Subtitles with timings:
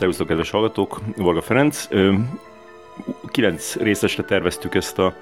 [0.00, 1.00] Szervusztok, kedves hallgatók!
[1.16, 1.88] Varga Ferenc.
[3.26, 5.14] Kilenc részesre terveztük ezt a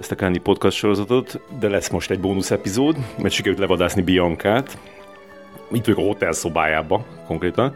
[0.00, 4.78] ezt a Káni podcast sorozatot, de lesz most egy bónusz epizód, mert sikerült levadászni Biancát.
[5.72, 7.74] Itt vagyok a hotel szobájába konkrétan,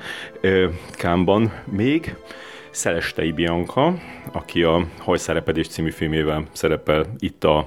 [0.93, 2.15] Kámban még.
[2.71, 3.95] Szelestei Bianca,
[4.33, 7.67] aki a Hajszárepedés című filmével szerepel itt a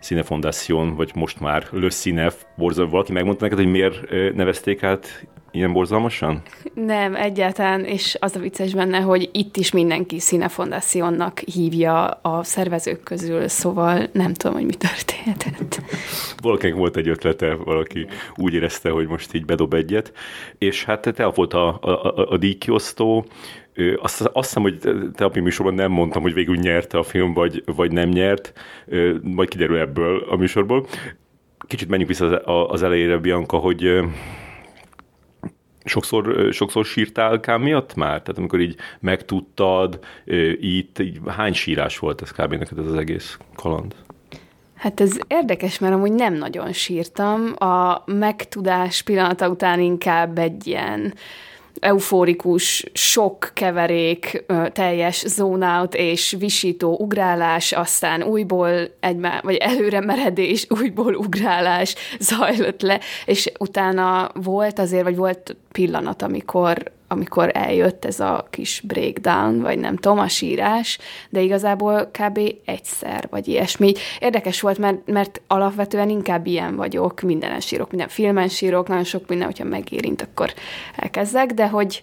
[0.00, 5.72] Cinefondáción, vagy most már Le Cinef, borzal, valaki megmondta neked, hogy miért nevezték át ilyen
[5.72, 6.42] borzalmasan?
[6.74, 13.02] Nem, egyáltalán, és az a vicces benne, hogy itt is mindenki Cinefondációnak hívja a szervezők
[13.02, 15.82] közül, szóval nem tudom, hogy mi történhetett.
[16.42, 20.12] Valakinek volt egy ötlete, valaki úgy érezte, hogy most így bedob egyet,
[20.58, 23.26] és hát te volt a, a, a, a díjkiosztó,
[23.96, 24.78] azt, azt hiszem, hogy
[25.14, 28.52] te a műsorban nem mondtam, hogy végül nyerte a film, vagy, vagy nem nyert,
[29.22, 30.86] majd kiderül ebből a műsorból.
[31.66, 34.00] Kicsit menjünk vissza az elejére, Bianca, hogy
[35.84, 38.22] sokszor, sokszor sírtál Kám miatt már?
[38.22, 39.98] Tehát amikor így megtudtad,
[40.60, 42.54] itt így, hány sírás volt ez kb.
[42.54, 43.94] neked ez az egész kaland?
[44.74, 47.54] Hát ez érdekes, mert amúgy nem nagyon sírtam.
[47.58, 51.14] A megtudás pillanata után inkább egy ilyen
[51.80, 61.14] euforikus, sok keverék, teljes zone és visító ugrálás, aztán újból egymá, vagy előre meredés, újból
[61.14, 68.46] ugrálás zajlott le, és utána volt azért, vagy volt pillanat, amikor amikor eljött ez a
[68.50, 70.98] kis breakdown, vagy nem tudom, a sírás,
[71.30, 72.40] de igazából kb.
[72.64, 73.92] egyszer, vagy ilyesmi.
[74.20, 79.28] Érdekes volt, mert, mert alapvetően inkább ilyen vagyok, minden sírok, minden filmen sírok, nagyon sok
[79.28, 80.54] minden, hogyha megérint, akkor
[80.96, 82.02] elkezdek, de hogy,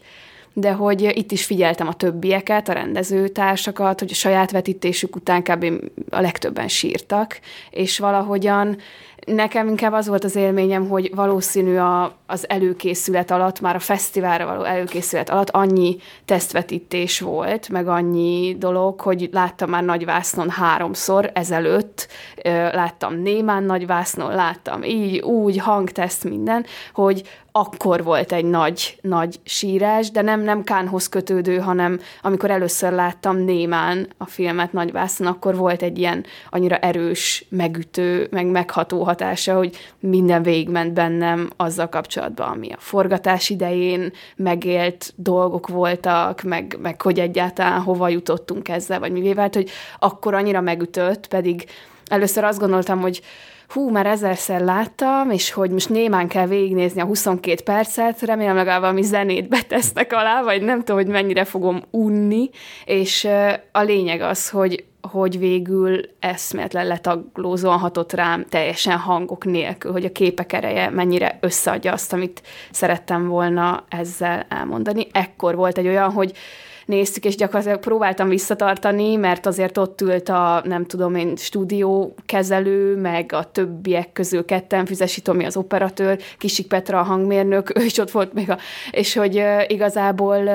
[0.60, 5.66] de hogy itt is figyeltem a többieket, a rendezőtársakat, hogy a saját vetítésük után kb.
[6.10, 8.78] a legtöbben sírtak, és valahogyan
[9.26, 14.46] Nekem inkább az volt az élményem, hogy valószínű a, az előkészület alatt, már a fesztiválra
[14.46, 22.08] való előkészület alatt annyi tesztvetítés volt, meg annyi dolog, hogy láttam már nagyvásznon háromszor ezelőtt,
[22.72, 27.24] láttam némán nagyvásznon, láttam így, úgy, hangteszt, minden, hogy
[27.58, 33.38] akkor volt egy nagy, nagy sírás, de nem, nem Kánhoz kötődő, hanem amikor először láttam
[33.38, 39.78] némán a filmet Nagyvászon, akkor volt egy ilyen annyira erős, megütő, meg megható hatása, hogy
[40.00, 47.20] minden végigment bennem azzal kapcsolatban, ami a forgatás idején megélt dolgok voltak, meg, meg hogy
[47.20, 49.70] egyáltalán hova jutottunk ezzel, vagy mivé vált, hogy
[50.00, 51.66] akkor annyira megütött, pedig
[52.08, 53.22] először azt gondoltam, hogy
[53.68, 58.82] hú, már ezerszer láttam, és hogy most némán kell végignézni a 22 percet, remélem legalább
[58.82, 62.50] valami zenét betesznek alá, vagy nem tudom, hogy mennyire fogom unni,
[62.86, 63.28] és
[63.72, 70.12] a lényeg az, hogy hogy végül eszméletlen letaglózóan hatott rám teljesen hangok nélkül, hogy a
[70.12, 72.42] képek ereje mennyire összeadja azt, amit
[72.72, 75.08] szerettem volna ezzel elmondani.
[75.12, 76.32] Ekkor volt egy olyan, hogy
[76.88, 83.32] néztük, és gyakorlatilag próbáltam visszatartani, mert azért ott ült a, nem tudom én, stúdiókezelő, meg
[83.34, 88.12] a többiek közül ketten, Füzesi Tomi az operatőr, Kisik Petra a hangmérnök, ő is ott
[88.12, 88.58] volt még, a,
[88.92, 90.50] és hogy igazából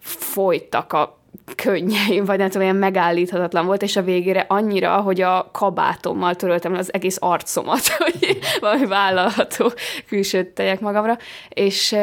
[0.00, 1.18] folytak a
[1.54, 6.74] könnyeim, vagy nem tudom, ilyen megállíthatatlan volt, és a végére annyira, hogy a kabátommal töröltem
[6.74, 9.72] az egész arcomat, hogy valami vállalható
[10.08, 11.16] külsőt tegyek magamra,
[11.48, 11.96] és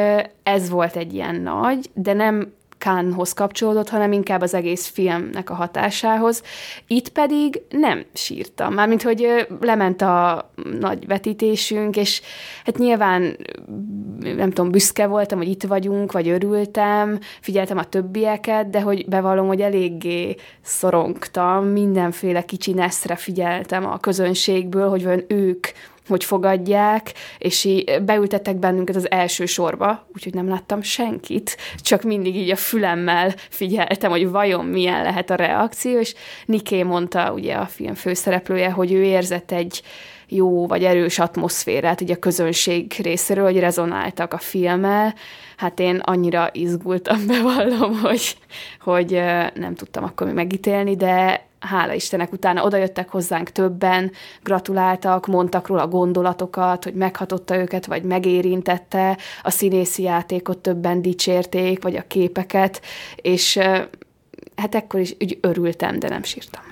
[0.43, 2.53] ez volt egy ilyen nagy, de nem
[2.85, 6.43] Kánhoz kapcsolódott, hanem inkább az egész filmnek a hatásához.
[6.87, 12.21] Itt pedig nem sírtam, mármint, hogy lement a nagy vetítésünk, és
[12.65, 13.37] hát nyilván
[14.19, 19.47] nem tudom, büszke voltam, hogy itt vagyunk, vagy örültem, figyeltem a többieket, de hogy bevallom,
[19.47, 25.67] hogy eléggé szorongtam, mindenféle kicsi neszre figyeltem a közönségből, hogy vajon ők
[26.07, 32.35] hogy fogadják, és így beültettek bennünket az első sorba, úgyhogy nem láttam senkit, csak mindig
[32.35, 36.13] így a fülemmel figyeltem, hogy vajon milyen lehet a reakció, és
[36.45, 39.81] Niké mondta, ugye a film főszereplője, hogy ő érzett egy
[40.27, 45.13] jó vagy erős atmoszférát ugye a közönség részéről, hogy rezonáltak a filmmel.
[45.57, 48.37] Hát én annyira izgultam, bevallom, hogy,
[48.79, 49.11] hogy
[49.53, 54.11] nem tudtam akkor megítélni, de hála Istennek, utána odajöttek hozzánk többen,
[54.43, 61.95] gratuláltak, mondtak róla gondolatokat, hogy meghatotta őket, vagy megérintette, a színészi játékot többen dicsérték, vagy
[61.95, 62.81] a képeket,
[63.15, 63.57] és
[64.55, 66.63] hát ekkor is úgy örültem, de nem sírtam.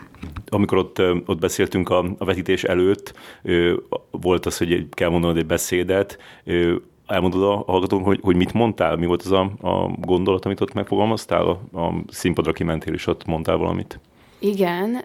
[0.49, 3.13] Amikor ott, ott beszéltünk a, a vetítés előtt,
[4.11, 6.17] volt az, hogy kell mondanod egy beszédet,
[7.07, 10.73] elmondod a hallgatónak, hogy, hogy mit mondtál, mi volt az a, a gondolat, amit ott
[10.73, 13.99] megfogalmaztál, a, a színpadra kimentél, és ott mondtál valamit?
[14.45, 15.03] Igen,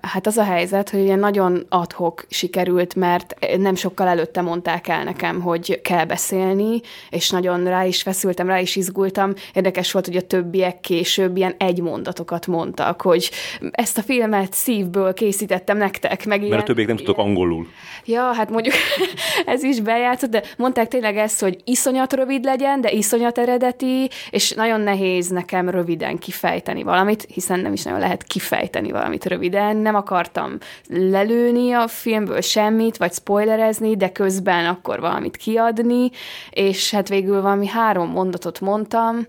[0.00, 5.04] hát az a helyzet, hogy ugye nagyon adhok sikerült, mert nem sokkal előtte mondták el
[5.04, 6.80] nekem, hogy kell beszélni,
[7.10, 9.32] és nagyon rá is feszültem, rá is izgultam.
[9.54, 13.30] Érdekes volt, hogy a többiek később ilyen egy mondatokat mondtak, hogy
[13.70, 16.26] ezt a filmet szívből készítettem nektek.
[16.26, 17.66] Meg ilyen, mert a többiek nem tudok angolul.
[18.04, 18.74] Ja, hát mondjuk
[19.46, 24.50] ez is bejátszott, de mondták tényleg ezt, hogy iszonyat rövid legyen, de iszonyat eredeti, és
[24.50, 29.76] nagyon nehéz nekem röviden kifejteni valamit, hiszen nem is nagyon lehet kifejteni kifejteni valamit röviden.
[29.76, 36.10] Nem akartam lelőni a filmből semmit, vagy spoilerezni, de közben akkor valamit kiadni,
[36.50, 39.26] és hát végül valami három mondatot mondtam.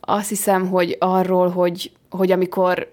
[0.00, 2.88] Azt hiszem, hogy arról, hogy, hogy amikor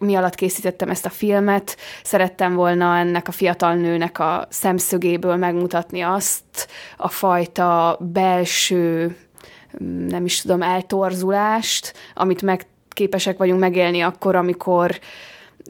[0.00, 6.00] mi alatt készítettem ezt a filmet, szerettem volna ennek a fiatal nőnek a szemszögéből megmutatni
[6.00, 9.16] azt a fajta belső,
[10.08, 14.98] nem is tudom, eltorzulást, amit meg képesek vagyunk megélni akkor, amikor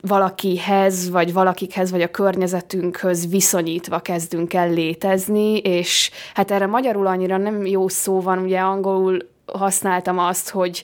[0.00, 7.36] valakihez, vagy valakikhez, vagy a környezetünkhöz viszonyítva kezdünk el létezni, és hát erre magyarul annyira
[7.36, 10.82] nem jó szó van, ugye angolul használtam azt, hogy,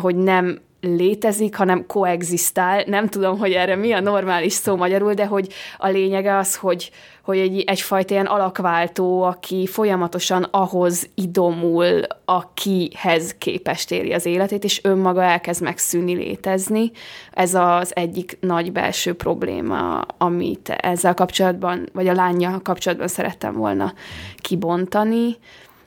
[0.00, 2.84] hogy nem létezik, hanem koexisztál.
[2.86, 6.90] Nem tudom, hogy erre mi a normális szó magyarul, de hogy a lényege az, hogy,
[7.22, 14.80] hogy egy, egyfajta ilyen alakváltó, aki folyamatosan ahhoz idomul, akihez képest éri az életét, és
[14.84, 16.90] önmaga elkezd megszűnni létezni.
[17.32, 23.92] Ez az egyik nagy belső probléma, amit ezzel kapcsolatban, vagy a lánya kapcsolatban szerettem volna
[24.36, 25.36] kibontani.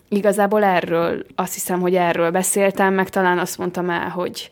[0.10, 4.50] Igazából erről, azt hiszem, hogy erről beszéltem, meg talán azt mondtam el, hogy,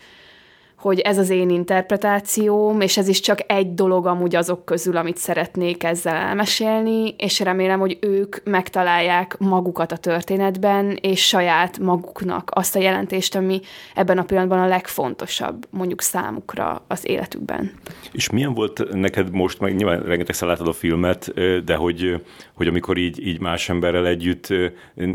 [0.79, 5.17] hogy ez az én interpretációm, és ez is csak egy dolog amúgy azok közül, amit
[5.17, 12.75] szeretnék ezzel elmesélni, és remélem, hogy ők megtalálják magukat a történetben, és saját maguknak azt
[12.75, 13.61] a jelentést, ami
[13.95, 17.71] ebben a pillanatban a legfontosabb mondjuk számukra az életükben.
[18.11, 21.33] És milyen volt neked most, meg nyilván rengeteg látod a filmet,
[21.63, 22.21] de hogy,
[22.53, 24.47] hogy amikor így, így más emberrel együtt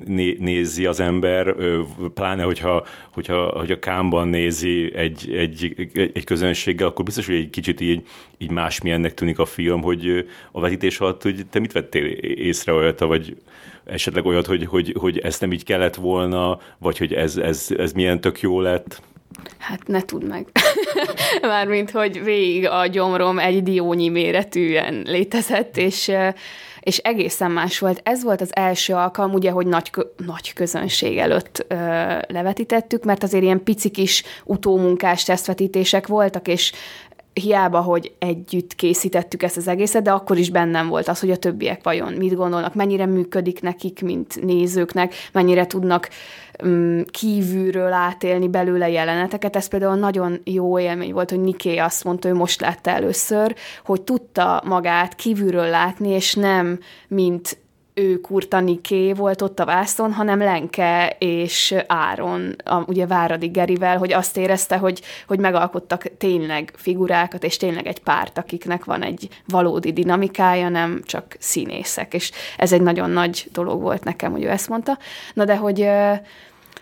[0.05, 1.55] né, nézi az ember,
[2.15, 7.51] pláne hogyha, hogyha, hogyha kámban nézi egy, egy egy, egy közönséggel, akkor biztos, hogy egy
[7.51, 8.07] kicsit így,
[8.39, 12.99] így másmilyennek tűnik a film, hogy a vetítés alatt, hogy te mit vettél észre olyat,
[12.99, 13.37] vagy
[13.85, 17.93] esetleg olyat, hogy, hogy, hogy ezt nem így kellett volna, vagy hogy ez, ez, ez
[17.93, 19.03] milyen tök jó lett?
[19.59, 20.47] Hát ne tudd meg.
[21.43, 26.13] Mármint, hogy végig a gyomrom egy diónyi méretűen létezett, és
[26.85, 28.01] és egészen más volt.
[28.03, 29.91] Ez volt az első alkalom, ugye, hogy nagy,
[30.27, 31.75] nagy közönség előtt ö,
[32.29, 36.73] levetítettük, mert azért ilyen pici kis utómunkás tesztvetítések voltak, és
[37.33, 41.37] hiába, hogy együtt készítettük ezt az egészet, de akkor is bennem volt az, hogy a
[41.37, 46.09] többiek vajon mit gondolnak, mennyire működik nekik, mint nézőknek, mennyire tudnak
[47.11, 49.57] kívülről átélni belőle jeleneteket.
[49.57, 53.55] Ez például nagyon jó élmény volt, hogy Niké azt mondta, hogy most látta először,
[53.85, 56.79] hogy tudta magát kívülről látni, és nem
[57.09, 57.64] mint
[57.95, 63.99] ő Kurta Niké volt ott a vászon, hanem Lenke és Áron, a, ugye Váradi Gerivel,
[63.99, 69.29] hogy azt érezte, hogy, hogy megalkottak tényleg figurákat, és tényleg egy párt, akiknek van egy
[69.47, 74.49] valódi dinamikája, nem csak színészek, és ez egy nagyon nagy dolog volt nekem, hogy ő
[74.49, 74.99] ezt mondta.
[75.35, 75.89] Na de hogy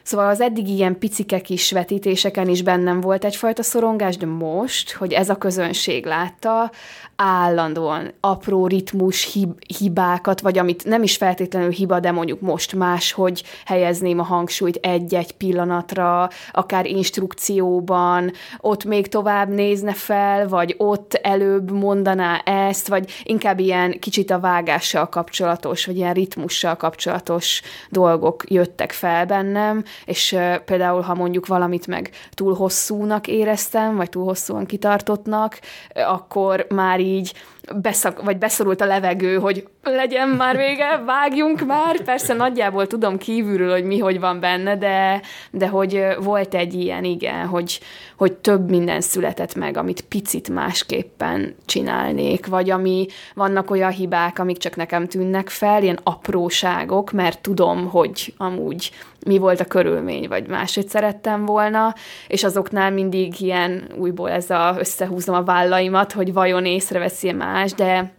[0.03, 5.13] Szóval az eddig ilyen picike kis vetítéseken is bennem volt egyfajta szorongás, de most, hogy
[5.13, 6.71] ez a közönség látta,
[7.17, 13.13] állandóan apró ritmus hib, hibákat, vagy amit nem is feltétlenül hiba, de mondjuk most más,
[13.13, 21.15] hogy helyezném a hangsúlyt egy-egy pillanatra, akár instrukcióban, ott még tovább nézne fel, vagy ott
[21.15, 28.45] előbb mondaná ezt, vagy inkább ilyen kicsit a vágással kapcsolatos, vagy ilyen ritmussal kapcsolatos dolgok
[28.49, 34.67] jöttek fel bennem, és például, ha mondjuk valamit meg túl hosszúnak éreztem, vagy túl hosszúan
[34.67, 35.59] kitartottnak,
[35.95, 37.33] akkor már így
[37.77, 42.01] beszak, vagy beszorult a levegő, hogy legyen már vége, vágjunk már.
[42.01, 47.05] Persze nagyjából tudom kívülről, hogy mi hogy van benne, de, de hogy volt egy ilyen,
[47.05, 47.81] igen, hogy,
[48.17, 54.57] hogy több minden született meg, amit picit másképpen csinálnék, vagy ami vannak olyan hibák, amik
[54.59, 58.91] csak nekem tűnnek fel, ilyen apróságok, mert tudom, hogy amúgy
[59.27, 61.95] mi volt a körülmény, vagy máshogy szerettem volna,
[62.27, 68.13] és azoknál mindig ilyen újból ez a összehúzom a vállaimat, hogy vajon észreveszi más, de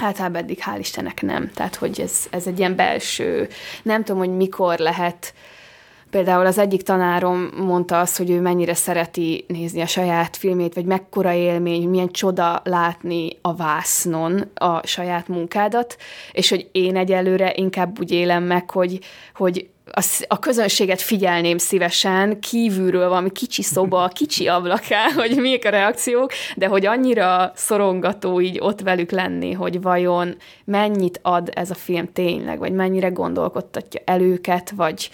[0.00, 1.50] általában eddig hál' Istennek nem.
[1.54, 3.48] Tehát, hogy ez, ez egy ilyen belső,
[3.82, 5.34] nem tudom, hogy mikor lehet
[6.14, 10.84] Például az egyik tanárom mondta azt, hogy ő mennyire szereti nézni a saját filmét, vagy
[10.84, 15.96] mekkora élmény, milyen csoda látni a vásznon a saját munkádat,
[16.32, 18.98] és hogy én egyelőre inkább úgy élem meg, hogy,
[19.34, 25.68] hogy a, a közönséget figyelném szívesen, kívülről valami kicsi szoba, kicsi ablaká, hogy miek a
[25.68, 31.74] reakciók, de hogy annyira szorongató így ott velük lenni, hogy vajon mennyit ad ez a
[31.74, 35.10] film tényleg, vagy mennyire gondolkodtatja el őket, vagy,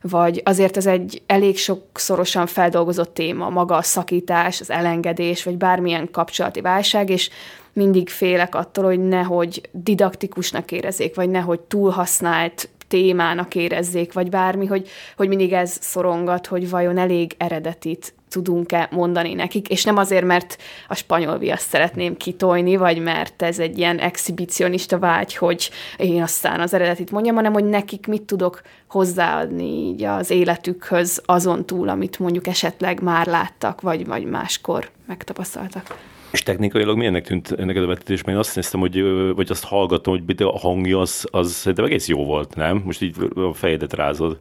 [0.00, 6.10] vagy azért ez egy elég sokszorosan feldolgozott téma, maga a szakítás, az elengedés, vagy bármilyen
[6.10, 7.30] kapcsolati válság, és
[7.72, 14.88] mindig félek attól, hogy nehogy didaktikusnak érezzék, vagy nehogy túlhasznált témának érezzék, vagy bármi, hogy,
[15.16, 20.56] hogy mindig ez szorongat, hogy vajon elég eredetit tudunk-e mondani nekik, és nem azért, mert
[20.88, 26.60] a spanyol viaszt szeretném kitolni, vagy mert ez egy ilyen exhibicionista vágy, hogy én aztán
[26.60, 32.18] az eredetit mondjam, hanem hogy nekik mit tudok hozzáadni így az életükhöz azon túl, amit
[32.18, 36.14] mondjuk esetleg már láttak, vagy, vagy máskor megtapasztaltak.
[36.30, 38.22] És technikailag milyennek tűnt neked a vetítés?
[38.22, 39.02] Mert én azt néztem, hogy,
[39.34, 42.82] vagy azt hallgatom, hogy a hangja az, az szerintem egész jó volt, nem?
[42.84, 44.40] Most így a fejedet rázod.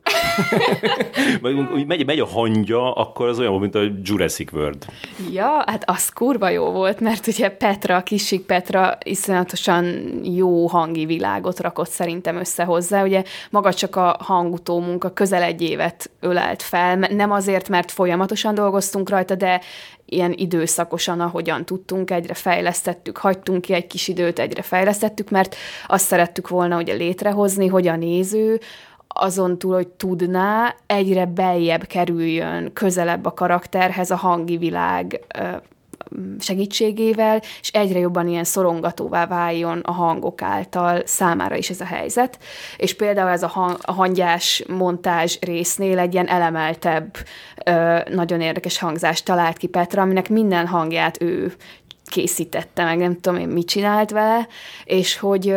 [1.88, 4.86] megy, megy a hangja, akkor az olyan mint a Jurassic World.
[5.32, 9.86] Ja, hát az kurva jó volt, mert ugye Petra, Kisik Petra iszonyatosan
[10.24, 13.04] jó hangi világot rakott szerintem össze hozzá.
[13.04, 18.56] Ugye maga csak a hangutó munka közel egy évet ölelt fel, nem azért, mert folyamatosan
[18.56, 19.62] dolgoztunk rajta, de
[20.06, 25.56] ilyen időszakosan, ahogyan tudtunk, egyre fejlesztettük, hagytunk ki egy kis időt, egyre fejlesztettük, mert
[25.88, 28.60] azt szerettük volna ugye létrehozni, hogy a néző
[29.08, 35.20] azon túl, hogy tudná, egyre beljebb kerüljön, közelebb a karakterhez a hangi világ
[36.40, 42.40] segítségével, és egyre jobban ilyen szorongatóvá váljon a hangok által számára is ez a helyzet.
[42.78, 47.16] És például ez a, hang, a hangyás montázs résznél egy ilyen elemeltebb,
[48.10, 51.54] nagyon érdekes hangzást talált ki Petra, aminek minden hangját ő
[52.06, 54.48] készítette, meg nem tudom én mit csinált vele,
[54.84, 55.56] és hogy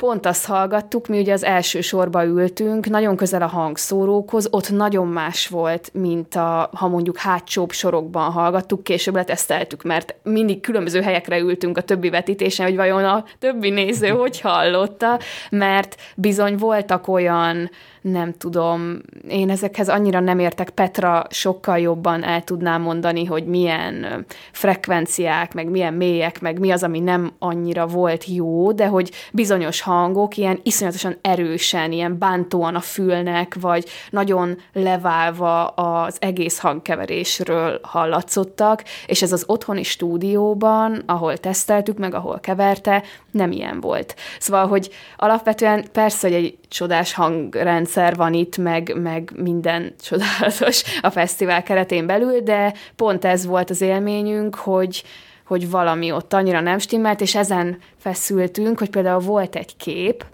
[0.00, 5.06] pont azt hallgattuk, mi ugye az első sorba ültünk, nagyon közel a hangszórókhoz, ott nagyon
[5.06, 11.38] más volt, mint a, ha mondjuk hátsóbb sorokban hallgattuk, később leteszteltük, mert mindig különböző helyekre
[11.38, 15.18] ültünk a többi vetítésen, hogy vajon a többi néző hogy hallotta,
[15.50, 20.70] mert bizony voltak olyan nem tudom, én ezekhez annyira nem értek.
[20.70, 26.82] Petra sokkal jobban el tudnám mondani, hogy milyen frekvenciák, meg milyen mélyek, meg mi az,
[26.82, 32.80] ami nem annyira volt jó, de hogy bizonyos hangok ilyen iszonyatosan erősen, ilyen bántóan a
[32.80, 41.98] fülnek, vagy nagyon leválva az egész hangkeverésről hallatszottak, és ez az otthoni stúdióban, ahol teszteltük
[41.98, 44.14] meg, ahol keverte, nem ilyen volt.
[44.38, 51.10] Szóval, hogy alapvetően persze, hogy egy csodás hangrendszer van itt, meg, meg minden csodálatos a
[51.10, 55.04] fesztivál keretén belül, de pont ez volt az élményünk, hogy,
[55.46, 60.24] hogy valami ott annyira nem stimmelt, és ezen feszültünk, hogy például volt egy kép,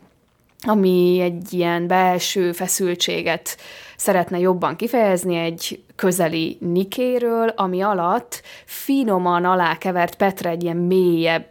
[0.63, 3.57] ami egy ilyen belső feszültséget
[3.97, 11.49] szeretne jobban kifejezni egy közeli nikéről, ami alatt finoman alákevert Petra egy ilyen mélyebb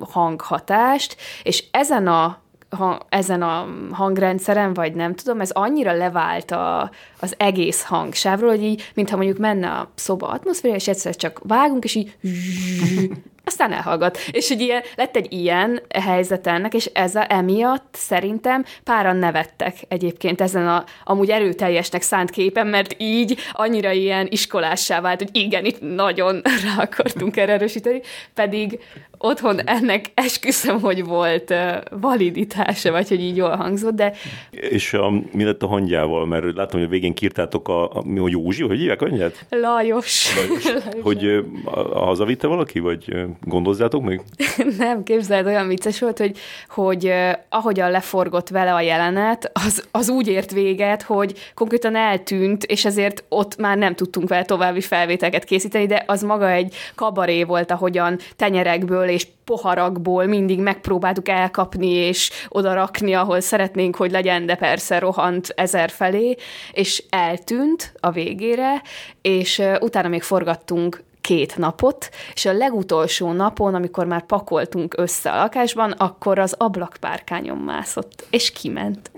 [0.00, 2.38] hanghatást, és ezen a
[2.76, 6.90] ha, ezen a hangrendszeren, vagy nem tudom, ez annyira levált a,
[7.20, 11.84] az egész hangsávról, hogy így, mintha mondjuk menne a szoba atmoszféra, és egyszer csak vágunk,
[11.84, 12.16] és így
[13.46, 14.18] aztán elhallgat.
[14.30, 19.74] És hogy ilyen, lett egy ilyen helyzet ennek, és ez a, emiatt szerintem páran nevettek
[19.88, 25.64] egyébként ezen a amúgy erőteljesnek szánt képen, mert így annyira ilyen iskolássá vált, hogy igen,
[25.64, 28.00] itt nagyon rá akartunk erősíteni,
[28.34, 28.78] pedig
[29.26, 31.54] otthon ennek esküszöm, hogy volt
[32.00, 34.12] validitása, vagy hogy így jól hangzott, de...
[34.50, 36.26] És a, mi lett a hangjával?
[36.26, 39.46] Mert látom, hogy a végén kírtátok a, a hogy Józsi, hogy hívják a hangját?
[39.50, 40.34] Lajos.
[40.36, 40.64] Lajos.
[40.84, 41.02] Lajos.
[41.02, 41.44] Hogy
[41.92, 44.20] hazavitte valaki, vagy gondozzátok még?
[44.78, 46.36] Nem, képzeld, olyan vicces volt, hogy,
[46.68, 47.12] hogy
[47.48, 53.24] ahogyan leforgott vele a jelenet, az, az úgy ért véget, hogy konkrétan eltűnt, és ezért
[53.28, 58.18] ott már nem tudtunk vele további felvételeket készíteni, de az maga egy kabaré volt, ahogyan
[58.36, 65.52] tenyerekből és poharakból mindig megpróbáltuk elkapni és odarakni, ahol szeretnénk, hogy legyen, de persze rohant
[65.54, 66.36] ezer felé,
[66.72, 68.82] és eltűnt a végére,
[69.22, 75.36] és utána még forgattunk két napot, és a legutolsó napon, amikor már pakoltunk össze a
[75.36, 79.10] lakásban, akkor az ablakpárkányon mászott, és kiment.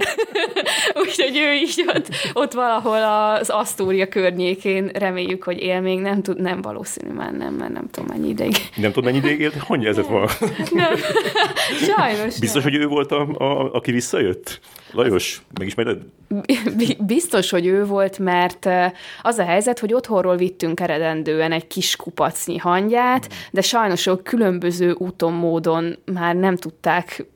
[1.03, 6.41] Úgyhogy ő is ott, ott valahol az Asztória környékén reméljük, hogy él még, nem tud,
[6.41, 8.57] nem valószínű már nem, mert nem tudom mennyi ideig.
[8.77, 9.55] Nem tudom mennyi ideig élt?
[9.55, 10.29] Honja ez van?
[10.73, 10.95] Nem.
[11.87, 12.73] Sajnos Biztos, nem.
[12.73, 14.61] hogy ő volt, a, a, aki visszajött?
[14.93, 15.99] Lajos, megismered?
[16.99, 18.69] Biztos, hogy ő volt, mert
[19.23, 24.93] az a helyzet, hogy otthonról vittünk eredendően egy kis kupacnyi hangyát, de sajnos ők különböző
[24.93, 27.27] úton, módon már nem tudták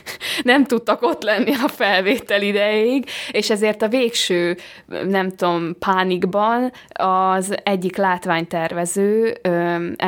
[0.42, 4.56] nem tudtak ott lenni a felvétel ideig, és ezért a végső,
[5.08, 9.38] nem tudom, pánikban az egyik látványtervező,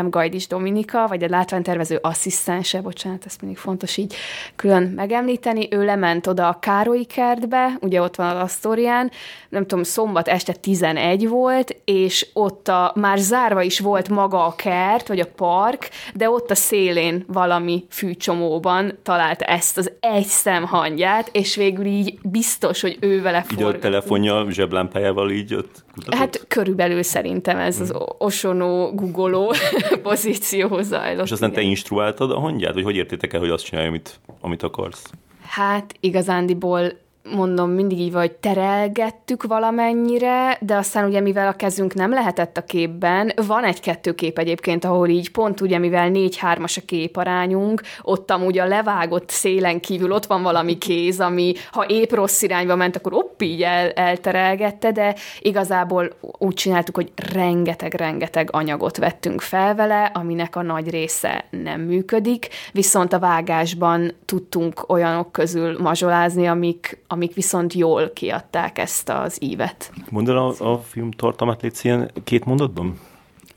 [0.03, 0.09] M.
[0.11, 4.15] Gajdis Dominika, vagy a látványtervező asszisztense, bocsánat, ezt mindig fontos így
[4.57, 9.11] külön megemlíteni, ő lement oda a Károlyi kertbe, ugye ott van az Asztorián,
[9.49, 14.55] nem tudom, szombat este 11 volt, és ott a, már zárva is volt maga a
[14.55, 20.65] kert, vagy a park, de ott a szélén valami fűcsomóban talált ezt az egy szem
[20.65, 26.19] hangját, és végül így biztos, hogy ő vele Így a telefonja, zseblámpájával így ott kutatott?
[26.19, 29.55] Hát körülbelül szerintem ez az osonó, googoló
[30.03, 31.25] pozíció zajlott.
[31.25, 34.63] És aztán te instruáltad a hangját, vagy hogy értétek el, hogy azt csinálja, amit, amit
[34.63, 35.11] akarsz?
[35.47, 36.93] Hát igazándiból
[37.33, 42.65] mondom, mindig így vagy terelgettük valamennyire, de aztán ugye mivel a kezünk nem lehetett a
[42.65, 48.59] képben, van egy-kettő kép egyébként, ahol így pont ugye mivel négy-hármas a képarányunk, ott amúgy
[48.59, 53.13] a levágott szélen kívül ott van valami kéz, ami ha épp rossz irányba ment, akkor
[53.13, 60.57] opp, így el, elterelgette, de igazából úgy csináltuk, hogy rengeteg-rengeteg anyagot vettünk fel vele, aminek
[60.57, 67.73] a nagy része nem működik, viszont a vágásban tudtunk olyanok közül mazsolázni, amik, amik viszont
[67.73, 69.93] jól kiadták ezt az ívet.
[70.11, 73.01] Mondd el a, a film tartalmát, légy ilyen két mondatban?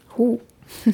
[0.08, 0.40] Hú.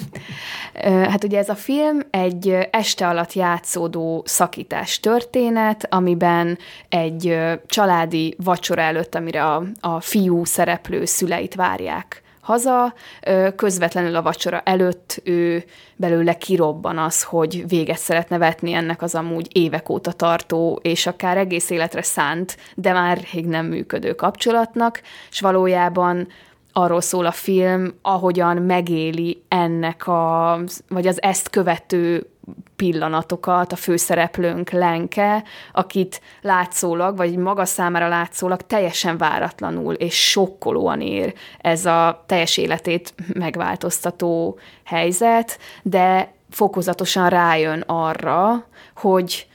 [0.84, 6.58] Hát ugye ez a film egy este alatt játszódó szakítás történet, amiben
[6.89, 12.93] egy családi vacsora előtt, amire a, a fiú szereplő szüleit várják haza,
[13.55, 15.63] közvetlenül a vacsora előtt ő
[15.95, 21.38] belőle kirobban az, hogy véget szeretne vetni ennek az amúgy évek óta tartó, és akár
[21.38, 26.27] egész életre szánt, de már rég nem működő kapcsolatnak, és valójában
[26.73, 32.27] arról szól a film, ahogyan megéli ennek a, vagy az ezt követő
[32.75, 41.34] pillanatokat a főszereplőnk Lenke, akit látszólag, vagy maga számára látszólag teljesen váratlanul és sokkolóan ér
[41.58, 48.65] ez a teljes életét megváltoztató helyzet, de fokozatosan rájön arra,
[48.96, 49.48] hogy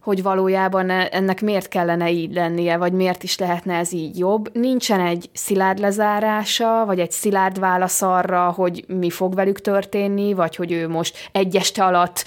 [0.00, 4.50] hogy valójában e- ennek miért kellene így lennie, vagy miért is lehetne ez így jobb.
[4.52, 10.56] Nincsen egy szilárd lezárása, vagy egy szilárd válasz arra, hogy mi fog velük történni, vagy
[10.56, 12.24] hogy ő most egy este alatt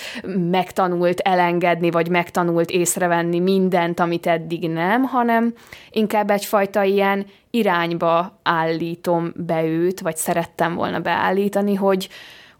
[0.49, 5.53] megtanult elengedni, vagy megtanult észrevenni mindent, amit eddig nem, hanem
[5.89, 12.09] inkább egyfajta ilyen irányba állítom be őt, vagy szerettem volna beállítani, hogy,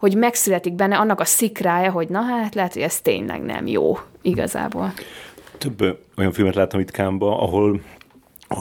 [0.02, 3.98] hogy megszületik benne annak a szikrája, hogy na hát lehet, hogy ez tényleg nem jó
[4.22, 4.92] igazából.
[5.58, 7.80] Több olyan filmet láttam itt Kámba, ahol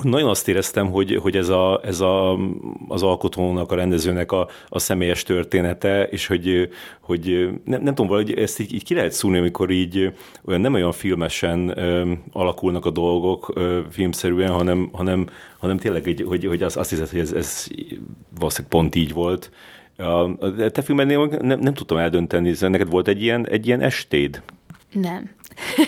[0.04, 2.38] nagyon azt éreztem, hogy, hogy ez, a, ez a,
[2.88, 8.34] az alkotónak, a rendezőnek a, a személyes története, és hogy, hogy nem, nem tudom, valahogy
[8.34, 10.14] ezt így, így ki lehet szúrni, amikor így
[10.46, 15.28] olyan nem olyan filmesen ö, alakulnak a dolgok ö, filmszerűen, hanem, hanem,
[15.60, 17.68] hanem tényleg, így, hogy, hogy azt, azt hiszed, hogy ez, ez
[18.38, 19.52] valószínűleg pont így volt.
[20.02, 20.38] A,
[20.72, 24.42] te filmednél nem, nem tudtam eldönteni, neked volt egy ilyen, egy ilyen estéd?
[24.92, 25.30] Nem.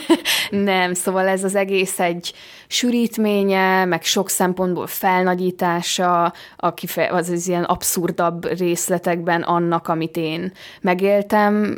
[0.50, 2.34] nem, szóval ez az egész egy
[2.68, 10.52] sűrítménye, meg sok szempontból felnagyítása, a kife- az, az ilyen abszurdabb részletekben annak, amit én
[10.82, 11.78] megéltem.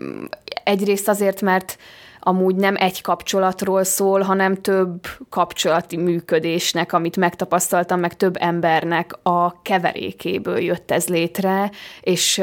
[0.63, 1.77] Egyrészt azért, mert
[2.27, 9.61] amúgy nem egy kapcsolatról szól, hanem több kapcsolati működésnek, amit megtapasztaltam, meg több embernek a
[9.61, 12.41] keverékéből jött ez létre, és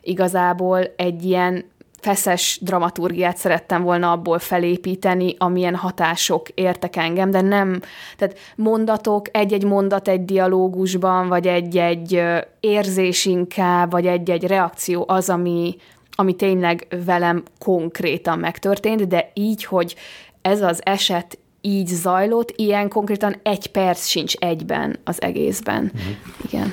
[0.00, 1.64] igazából egy ilyen
[2.00, 7.80] feszes dramaturgiát szerettem volna abból felépíteni, amilyen hatások értek engem, de nem,
[8.16, 12.22] tehát mondatok, egy-egy mondat egy dialógusban, vagy egy-egy
[12.60, 15.76] érzés inkább, vagy egy-egy reakció az, ami,
[16.14, 19.96] ami tényleg velem konkrétan megtörtént, de így, hogy
[20.42, 25.92] ez az eset így zajlott, ilyen konkrétan egy perc sincs egyben az egészben.
[25.94, 26.16] Uh-huh.
[26.46, 26.72] Igen.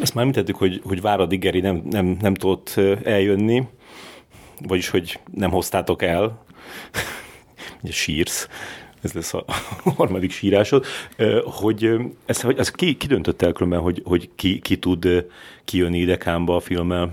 [0.00, 3.62] Ezt már említettük, hogy, hogy Váradi Geri nem, nem, nem tudott eljönni,
[4.66, 6.44] vagyis hogy nem hoztátok el,
[7.82, 8.48] ugye sírsz.
[9.02, 9.44] ez lesz a
[9.96, 10.84] harmadik sírásod,
[11.44, 11.90] hogy
[12.26, 15.26] ez, hogy ez ki, ki döntött el különben, hogy, hogy ki, ki tud
[15.64, 17.10] kijönni idekámba a filmmel?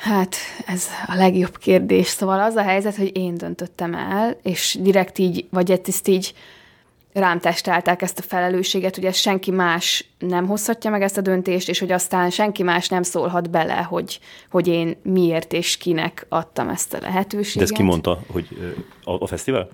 [0.00, 0.36] Hát
[0.66, 2.06] ez a legjobb kérdés.
[2.06, 6.34] Szóval az a helyzet, hogy én döntöttem el, és direkt így, vagy ezt így
[7.12, 11.68] rám testálták ezt a felelősséget, hogy ez senki más nem hozhatja meg ezt a döntést,
[11.68, 16.68] és hogy aztán senki más nem szólhat bele, hogy, hogy én miért és kinek adtam
[16.68, 17.56] ezt a lehetőséget.
[17.56, 18.48] De ezt ki mondta, hogy
[19.04, 19.68] a, a fesztivál?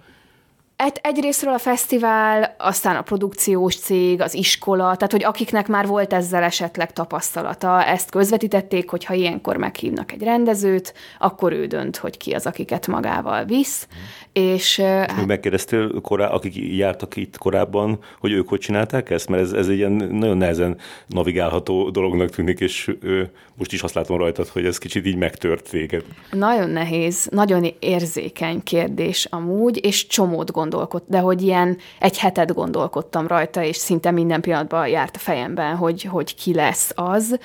[0.76, 6.12] Egy, egyrésztről a fesztivál, aztán a produkciós cég, az iskola, tehát hogy akiknek már volt
[6.12, 12.16] ezzel esetleg tapasztalata, ezt közvetítették, hogy ha ilyenkor meghívnak egy rendezőt, akkor ő dönt, hogy
[12.16, 13.86] ki az, akiket magával visz.
[13.94, 14.26] Mm.
[14.42, 15.26] És, hát...
[15.26, 19.28] Megkérdeztél, korá, akik jártak itt korábban, hogy ők hogy csinálták ezt?
[19.28, 23.94] Mert ez, ez egy ilyen nagyon nehezen navigálható dolognak tűnik, és ő, most is azt
[23.94, 26.04] látom rajtad, hogy ez kicsit így megtört téged.
[26.30, 33.26] Nagyon nehéz, nagyon érzékeny kérdés amúgy, és csomót gondolkod, de hogy ilyen egy hetet gondolkodtam
[33.26, 37.38] rajta, és szinte minden pillanatban járt a fejemben, hogy, hogy ki lesz az.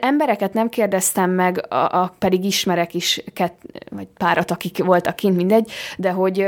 [0.00, 5.36] Embereket nem kérdeztem meg, a, a, pedig ismerek is, kett, vagy párat, akik voltak kint,
[5.36, 6.46] mindegy, de hogy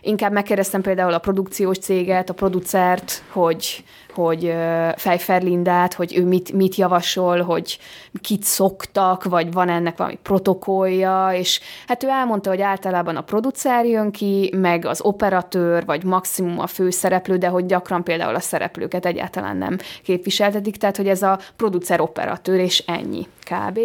[0.00, 4.54] inkább megkérdeztem például a produkciós céget, a producert, hogy hogy
[4.96, 7.78] Fejfer Lindát, hogy ő mit, mit javasol, hogy
[8.20, 13.84] kit szoktak, vagy van ennek valami protokollja, és hát ő elmondta, hogy általában a producer
[13.84, 19.06] jön ki, meg az operatőr, vagy maximum a főszereplő, de hogy gyakran például a szereplőket
[19.06, 23.78] egyáltalán nem képviseltetik, tehát hogy ez a producer-operatőr, és ennyi kb.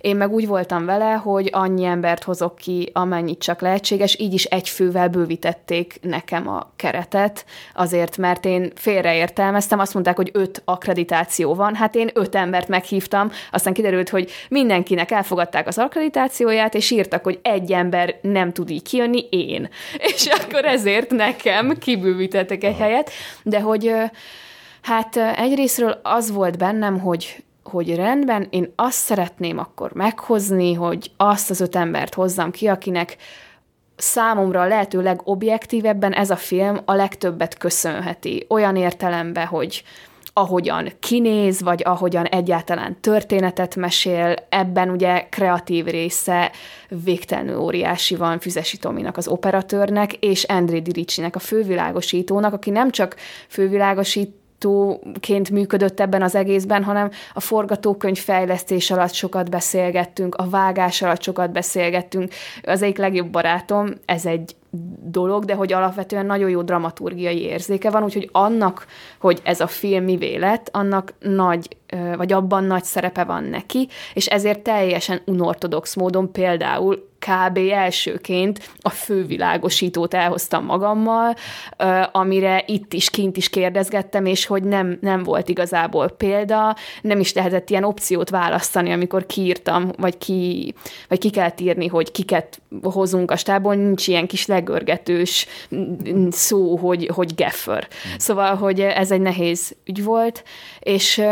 [0.00, 4.44] Én meg úgy voltam vele, hogy annyi embert hozok ki, amennyit csak lehetséges, így is
[4.44, 7.44] egy fővel bővítették nekem a keretet,
[7.74, 13.30] azért, mert én félreértelmeztem, azt mondták, hogy öt akkreditáció van, hát én öt embert meghívtam,
[13.50, 18.82] aztán kiderült, hogy mindenkinek elfogadták az akkreditációját, és írtak, hogy egy ember nem tud így
[18.82, 19.68] kijönni, én.
[20.14, 23.10] És akkor ezért nekem kibővítettek egy helyet,
[23.42, 23.92] de hogy
[24.84, 31.50] Hát egyrésztről az volt bennem, hogy hogy rendben, én azt szeretném akkor meghozni, hogy azt
[31.50, 33.16] az öt embert hozzam ki, akinek
[33.96, 38.46] számomra a lehető legobjektívebben ez a film a legtöbbet köszönheti.
[38.48, 39.84] Olyan értelemben, hogy
[40.36, 46.52] ahogyan kinéz, vagy ahogyan egyáltalán történetet mesél, ebben ugye kreatív része
[47.04, 53.16] végtelenül óriási van Füzesi Tominak, az operatőrnek, és André Diricsinek, a fővilágosítónak, aki nem csak
[53.48, 61.02] fővilágosít forgatóként működött ebben az egészben, hanem a forgatókönyv fejlesztés alatt sokat beszélgettünk, a vágás
[61.02, 62.32] alatt sokat beszélgettünk.
[62.62, 64.54] Az egyik legjobb barátom, ez egy
[65.04, 68.86] dolog, de hogy alapvetően nagyon jó dramaturgiai érzéke van, úgyhogy annak,
[69.18, 71.76] hogy ez a film mi lett, annak nagy,
[72.16, 77.58] vagy abban nagy szerepe van neki, és ezért teljesen unortodox módon például kb.
[77.72, 81.34] elsőként a fővilágosítót elhoztam magammal,
[82.12, 87.32] amire itt is, kint is kérdezgettem, és hogy nem, nem volt igazából példa, nem is
[87.32, 90.74] lehetett ilyen opciót választani, amikor kiírtam, vagy ki,
[91.08, 95.46] vagy ki kell írni, hogy kiket hozunk a stából, nincs ilyen kis legörgetős
[96.30, 97.88] szó, hogy, hogy geffer.
[98.18, 100.44] Szóval, hogy ez egy nehéz ügy volt,
[100.80, 101.22] és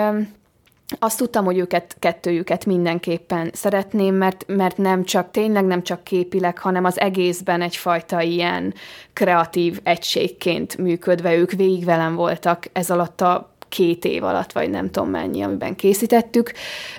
[0.99, 6.59] azt tudtam, hogy őket, kettőjüket mindenképpen szeretném, mert, mert nem csak, tényleg nem csak képileg,
[6.59, 8.75] hanem az egészben egyfajta ilyen
[9.13, 14.91] kreatív egységként működve ők végig velem voltak ez alatt a két év alatt, vagy nem
[14.91, 16.53] tudom mennyi, amiben készítettük,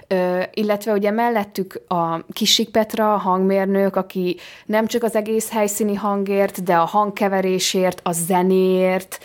[0.08, 5.96] Ö, illetve ugye mellettük a Kisik Petra, a hangmérnök, aki nem csak az egész helyszíni
[5.96, 9.20] hangért, de a hangkeverésért, a zenéért,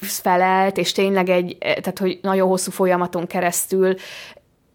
[0.00, 3.94] felelt, és tényleg egy, tehát hogy nagyon hosszú folyamaton keresztül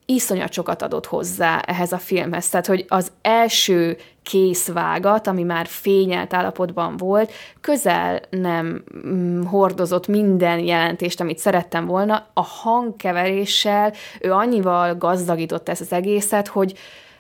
[0.06, 2.50] iszonyat sokat adott hozzá ehhez a filmhez.
[2.50, 7.32] Tehát, hogy az első készvágat, ami már fényelt állapotban volt,
[7.62, 12.28] közel nem mm, hordozott minden jelentést, amit szerettem volna.
[12.34, 16.74] A hangkeveréssel ő annyival gazdagított ezt az egészet, hogy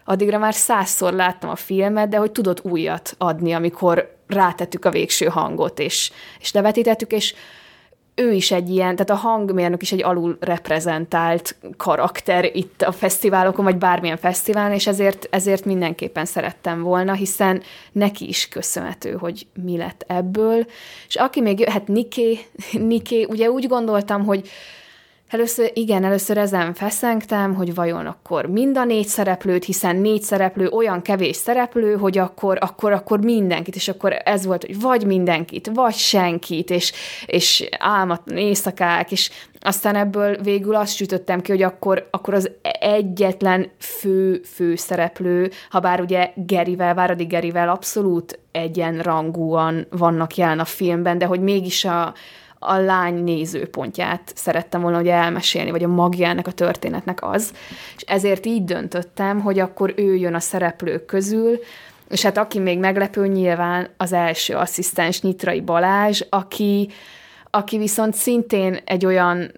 [0.05, 5.25] addigra már százszor láttam a filmet, de hogy tudott újat adni, amikor rátettük a végső
[5.25, 7.35] hangot, és, és levetítettük, és
[8.15, 13.65] ő is egy ilyen, tehát a hangmérnök is egy alul reprezentált karakter itt a fesztiválokon,
[13.65, 19.77] vagy bármilyen fesztiválon, és ezért, ezért mindenképpen szerettem volna, hiszen neki is köszönhető, hogy mi
[19.77, 20.65] lett ebből.
[21.07, 22.39] És aki még, hát Niké,
[22.71, 24.49] Niké, ugye úgy gondoltam, hogy
[25.33, 30.67] Először, igen, először ezen feszengtem, hogy vajon akkor mind a négy szereplőt, hiszen négy szereplő
[30.67, 35.69] olyan kevés szereplő, hogy akkor, akkor, akkor mindenkit, és akkor ez volt, hogy vagy mindenkit,
[35.73, 36.91] vagy senkit, és,
[37.25, 43.71] és álmat éjszakák, és aztán ebből végül azt sütöttem ki, hogy akkor, akkor az egyetlen
[43.79, 51.17] fő, fő szereplő, ha bár ugye Gerivel, Váradi Gerivel abszolút egyenrangúan vannak jelen a filmben,
[51.17, 52.13] de hogy mégis a,
[52.65, 57.53] a lány nézőpontját szerettem volna hogy elmesélni, vagy a magjának a történetnek az.
[57.95, 61.59] És ezért így döntöttem, hogy akkor ő jön a szereplők közül,
[62.09, 66.89] és hát aki még meglepő, nyilván az első asszisztens Nyitrai Balázs, aki,
[67.49, 69.51] aki viszont szintén egy olyan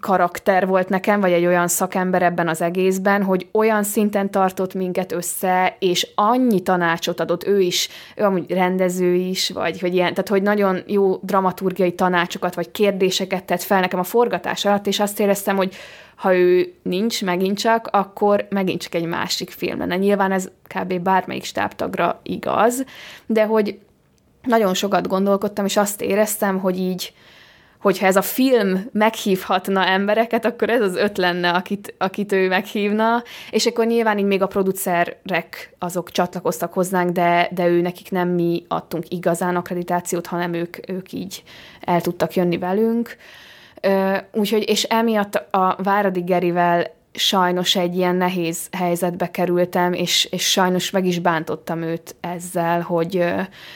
[0.00, 5.12] karakter volt nekem, vagy egy olyan szakember ebben az egészben, hogy olyan szinten tartott minket
[5.12, 10.28] össze, és annyi tanácsot adott ő is, ő amúgy rendező is, vagy hogy ilyen, tehát
[10.28, 15.20] hogy nagyon jó dramaturgiai tanácsokat, vagy kérdéseket tett fel nekem a forgatás alatt, és azt
[15.20, 15.74] éreztem, hogy
[16.14, 19.96] ha ő nincs megint csak, akkor megint csak egy másik film lenne.
[19.96, 21.00] Nyilván ez kb.
[21.00, 22.84] bármelyik stábtagra igaz,
[23.26, 23.78] de hogy
[24.42, 27.12] nagyon sokat gondolkodtam, és azt éreztem, hogy így,
[27.80, 33.22] hogyha ez a film meghívhatna embereket, akkor ez az öt lenne, akit, akit ő meghívna,
[33.50, 38.28] és akkor nyilván így még a producerek azok csatlakoztak hozzánk, de, de ő nekik nem
[38.28, 41.42] mi adtunk igazán akkreditációt, hanem ők, ők így
[41.80, 43.16] el tudtak jönni velünk.
[44.32, 50.90] Úgyhogy, és emiatt a Váradi Gerivel sajnos egy ilyen nehéz helyzetbe kerültem, és, és sajnos
[50.90, 53.24] meg is bántottam őt ezzel, hogy,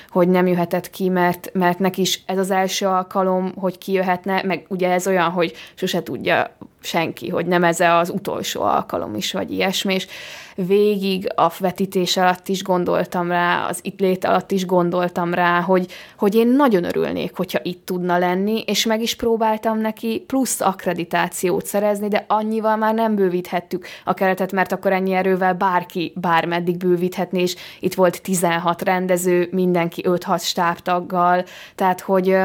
[0.08, 4.64] hogy nem jöhetett ki, mert, mert neki is ez az első alkalom, hogy kijöhetne, meg
[4.68, 9.50] ugye ez olyan, hogy sose tudja senki, hogy nem ez az utolsó alkalom is, vagy
[9.50, 10.06] ilyesmi, és
[10.54, 15.92] végig a vetítés alatt is gondoltam rá, az itt lét alatt is gondoltam rá, hogy,
[16.18, 21.66] hogy én nagyon örülnék, hogyha itt tudna lenni, és meg is próbáltam neki plusz akkreditációt
[21.66, 27.42] szerezni, de annyival már nem bővíthettük a keretet, mert akkor ennyi erővel bárki bármeddig bővíthetné,
[27.42, 31.44] és itt volt 16 rendező, mindenki 5-6 stábtaggal,
[31.74, 32.36] tehát hogy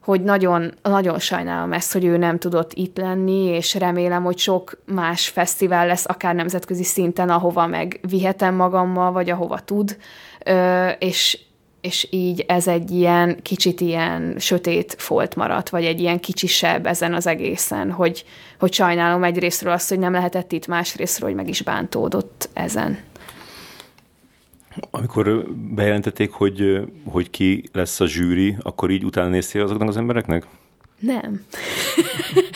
[0.00, 4.78] hogy nagyon, nagyon sajnálom ezt, hogy ő nem tudott itt lenni, és remélem, hogy sok
[4.84, 9.96] más fesztivál lesz, akár nemzetközi szinten, ahova meg vihetem magammal, vagy ahova tud,
[10.98, 11.38] és,
[11.80, 17.14] és így ez egy ilyen kicsit ilyen sötét folt maradt, vagy egy ilyen kicsisebb ezen
[17.14, 18.24] az egészen, hogy,
[18.58, 22.98] hogy sajnálom egyrésztről azt, hogy nem lehetett itt, másrésztről, hogy meg is bántódott ezen.
[24.90, 30.46] Amikor bejelentették, hogy, hogy ki lesz a zsűri, akkor így utána néztél azoknak az embereknek?
[30.98, 31.44] Nem.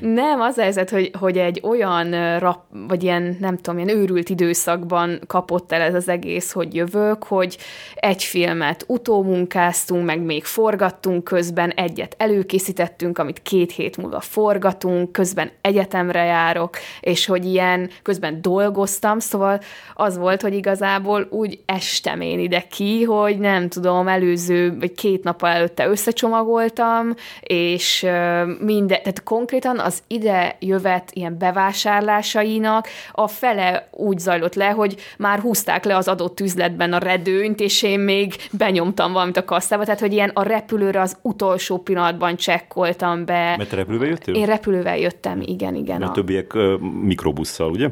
[0.00, 4.28] Nem, az a helyzet, hogy, hogy egy olyan rap, vagy ilyen, nem tudom, ilyen őrült
[4.28, 7.58] időszakban kapott el ez az egész, hogy jövök, hogy
[7.94, 15.50] egy filmet utómunkáztunk, meg még forgattunk közben, egyet előkészítettünk, amit két hét múlva forgatunk, közben
[15.60, 19.60] egyetemre járok, és hogy ilyen, közben dolgoztam, szóval
[19.94, 25.24] az volt, hogy igazából úgy estem én ide ki, hogy nem tudom, előző, vagy két
[25.24, 28.06] nap előtte összecsomagoltam, és
[28.60, 35.38] minden, tehát konkrétan az ide jövet ilyen bevásárlásainak a fele úgy zajlott le, hogy már
[35.38, 40.00] húzták le az adott üzletben a redőnyt, és én még benyomtam valamit a kasszába, tehát
[40.00, 43.54] hogy ilyen a repülőre az utolsó pillanatban csekkoltam be.
[43.56, 44.34] Mert repülővel jöttél?
[44.34, 45.98] Én repülővel jöttem, igen, igen.
[45.98, 46.14] Mert a...
[46.14, 47.88] többiek uh, mikrobusszal, ugye?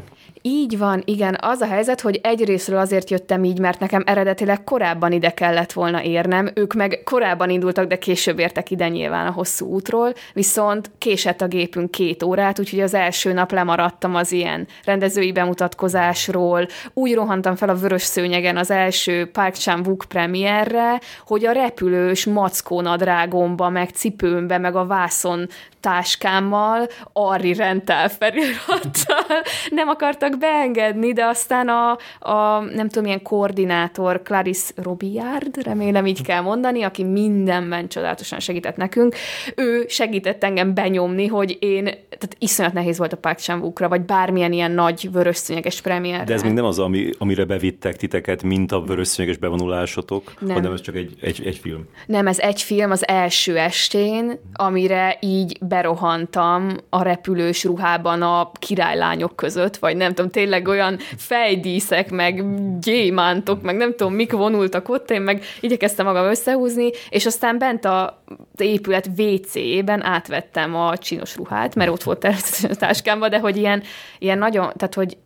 [0.50, 1.36] Így van, igen.
[1.40, 6.02] Az a helyzet, hogy egyrésztről azért jöttem így, mert nekem eredetileg korábban ide kellett volna
[6.02, 11.40] érnem, ők meg korábban indultak, de később értek ide nyilván a hosszú útról, viszont késett
[11.40, 17.56] a gépünk két órát, úgyhogy az első nap lemaradtam az ilyen rendezői bemutatkozásról, úgy rohantam
[17.56, 24.58] fel a vörös szőnyegen az első Park Chan-wook premierre, hogy a repülős mackónadrágomba, meg cipőmbe,
[24.58, 25.48] meg a vászon
[25.80, 31.90] táskámmal, Arri Rental felirattal nem akartak beengedni, de aztán a,
[32.30, 38.76] a nem tudom, milyen koordinátor Clarice Robillard, remélem így kell mondani, aki mindenben csodálatosan segített
[38.76, 39.14] nekünk,
[39.56, 44.52] ő segített engem benyomni, hogy én, tehát iszonyat nehéz volt a Park chan vagy bármilyen
[44.52, 46.24] ilyen nagy vörösszőnyeges premier.
[46.24, 50.54] De ez még nem az, ami, amire bevittek titeket, mint a vörösszőnyeges bevonulásotok, nem.
[50.54, 51.84] hanem ez csak egy, egy, egy film.
[52.06, 59.36] Nem, ez egy film az első estén, amire így berohantam a repülős ruhában a királylányok
[59.36, 62.44] között, vagy nem tudom, tényleg olyan fejdíszek, meg
[62.80, 67.84] gyémántok, meg nem tudom, mik vonultak ott, én meg igyekeztem magam összehúzni, és aztán bent
[67.84, 68.22] a
[68.56, 72.30] épület WC-ben átvettem a csinos ruhát, mert ott volt a
[72.78, 73.82] táskámba, de hogy ilyen,
[74.18, 75.16] ilyen nagyon, tehát hogy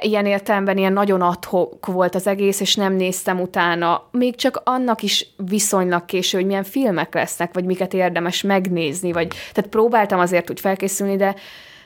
[0.00, 4.08] ilyen értelemben ilyen nagyon adhok volt az egész, és nem néztem utána.
[4.10, 9.28] Még csak annak is viszonylag késő, hogy milyen filmek lesznek, vagy miket érdemes megnézni, vagy
[9.28, 11.34] tehát próbáltam azért úgy felkészülni, de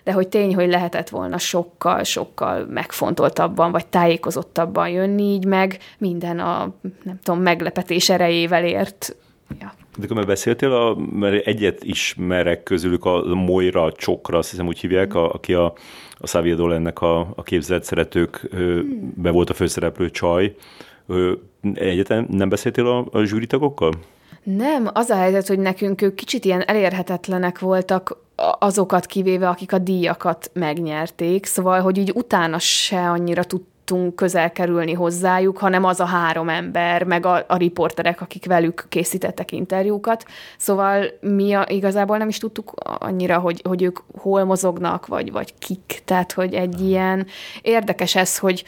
[0.04, 6.38] de hogy tény, hogy lehetett volna sokkal, sokkal megfontoltabban, vagy tájékozottabban jönni, így meg minden
[6.38, 9.16] a, nem tudom, meglepetés erejével ért.
[9.60, 9.72] Ja.
[9.98, 15.14] De akkor beszéltél, a, mert egyet ismerek közülük, a Moira Csokra, azt hiszem úgy hívják,
[15.14, 15.72] a, aki a,
[16.18, 19.12] a Xavier Dolennek a, a képzelt szeretők hmm.
[19.16, 20.54] be volt a főszereplő csaj.
[21.74, 23.92] Egyetem nem beszéltél a, a zsűritagokkal?
[24.42, 28.16] Nem, az a helyzet, hogy nekünk ők kicsit ilyen elérhetetlenek voltak,
[28.58, 33.44] azokat kivéve, akik a díjakat megnyerték, szóval, hogy így utána se annyira
[33.88, 38.86] tudtunk közel kerülni hozzájuk, hanem az a három ember, meg a, a riporterek, akik velük
[38.88, 40.24] készítettek interjúkat.
[40.58, 45.54] Szóval mi a, igazából nem is tudtuk annyira, hogy, hogy ők hol mozognak, vagy, vagy
[45.58, 46.02] kik.
[46.04, 47.26] Tehát, hogy egy ilyen
[47.62, 48.64] érdekes ez, hogy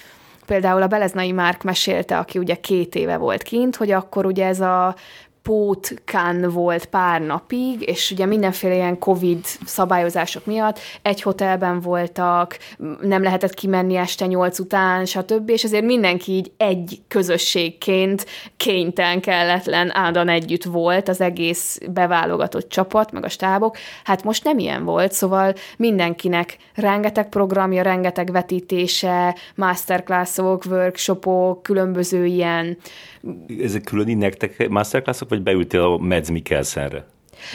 [0.47, 4.61] például a Beleznai Márk mesélte, aki ugye két éve volt kint, hogy akkor ugye ez
[4.61, 4.95] a
[5.43, 12.59] pótkán volt pár napig, és ugye mindenféle ilyen Covid szabályozások miatt egy hotelben voltak,
[13.01, 18.27] nem lehetett kimenni este nyolc után, stb., és ezért mindenki így egy közösségként
[18.57, 23.77] kénytelen, kelletlen, áldan együtt volt az egész beválogatott csapat, meg a stábok.
[24.05, 32.79] Hát most nem ilyen volt, szóval mindenkinek rengeteg programja, rengeteg vetítése, masterclassok, workshopok, különböző ilyen
[33.63, 37.07] ezek külön nektek masterclassok, vagy beültél a Mads Mikkelsenre?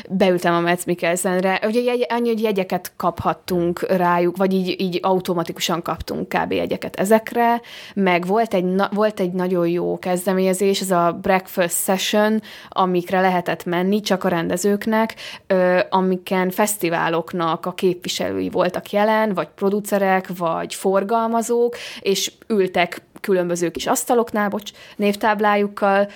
[0.10, 1.60] beültem a Metz Mikkelsenre.
[1.66, 6.52] Ugye jegy, annyi, hogy jegyeket kaphattunk rájuk, vagy így, így automatikusan kaptunk kb.
[6.52, 7.62] jegyeket ezekre,
[7.94, 13.66] meg volt egy, na, volt egy nagyon jó kezdeményezés, ez a breakfast session, amikre lehetett
[13.66, 15.16] menni csak a rendezőknek,
[15.48, 23.88] ö, amiken fesztiváloknak a képviselői voltak jelen, vagy producerek, vagy forgalmazók, és ültek különböző kis
[23.88, 26.10] asztaloknál, bocs, névtáblájukkal,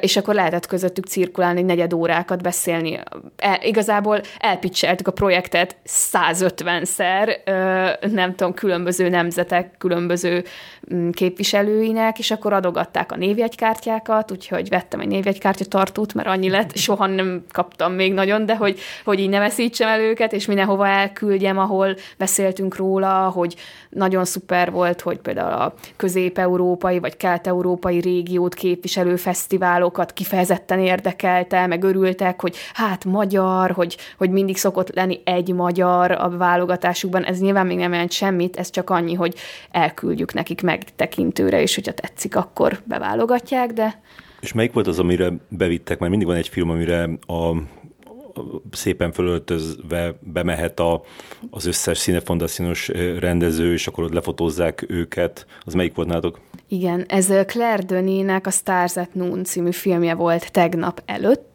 [0.00, 3.00] és akkor lehetett közöttük cirkulálni negyed órákat beszélni.
[3.36, 7.36] El, igazából elpicseltük a projektet 150-szer,
[8.12, 10.44] nem tudom, különböző nemzetek, különböző
[11.12, 17.06] képviselőinek, és akkor adogatták a névjegykártyákat, úgyhogy vettem egy névjegykártya tartót, mert annyi lett, soha
[17.06, 21.58] nem kaptam még nagyon, de hogy, hogy így ne veszítsem el őket, és mindenhova elküldjem,
[21.58, 23.54] ahol beszéltünk róla, hogy
[23.90, 31.66] nagyon szuper volt, hogy például a közép európai vagy kelet-európai régiót képviselő fesztiválokat kifejezetten érdekelte,
[31.66, 37.24] meg örültek, hogy hát magyar, hogy, hogy mindig szokott lenni egy magyar a válogatásukban.
[37.24, 39.34] Ez nyilván még nem jelent semmit, ez csak annyi, hogy
[39.70, 44.00] elküldjük nekik megtekintőre, és hogyha tetszik, akkor beválogatják, de...
[44.40, 45.98] És melyik volt az, amire bevittek?
[45.98, 47.56] Mert mindig van egy film, amire a
[48.70, 51.02] szépen fölöltözve bemehet a,
[51.50, 52.88] az összes színefondaszínos
[53.18, 55.46] rendező, és akkor ott lefotózzák őket.
[55.64, 56.40] Az melyik volt nálatok?
[56.68, 61.49] Igen, ez Claire Denis-nek a Stars at Noon című filmje volt tegnap előtt,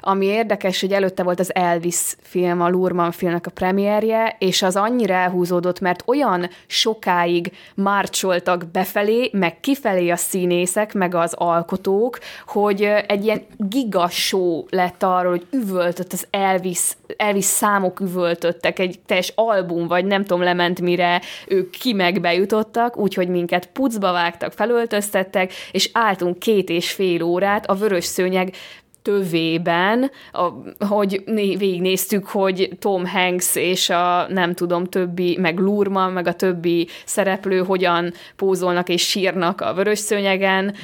[0.00, 4.76] ami érdekes, hogy előtte volt az Elvis film, a Lurman filmnek a premierje, és az
[4.76, 12.82] annyira elhúzódott, mert olyan sokáig márcsoltak befelé, meg kifelé a színészek, meg az alkotók, hogy
[13.06, 16.80] egy ilyen gigashow lett arról, hogy üvöltött az Elvis,
[17.16, 22.96] Elvis számok üvöltöttek, egy teljes album, vagy nem tudom, lement mire ők ki meg bejutottak,
[22.96, 28.54] úgyhogy minket pucba vágtak, felöltöztettek, és álltunk két és fél órát a vörös szőnyeg
[29.02, 30.10] tövében,
[30.88, 36.88] hogy végignéztük, hogy Tom Hanks és a nem tudom többi, meg Lurman, meg a többi
[37.04, 40.74] szereplő hogyan pózolnak és sírnak a vörös szőnyegen,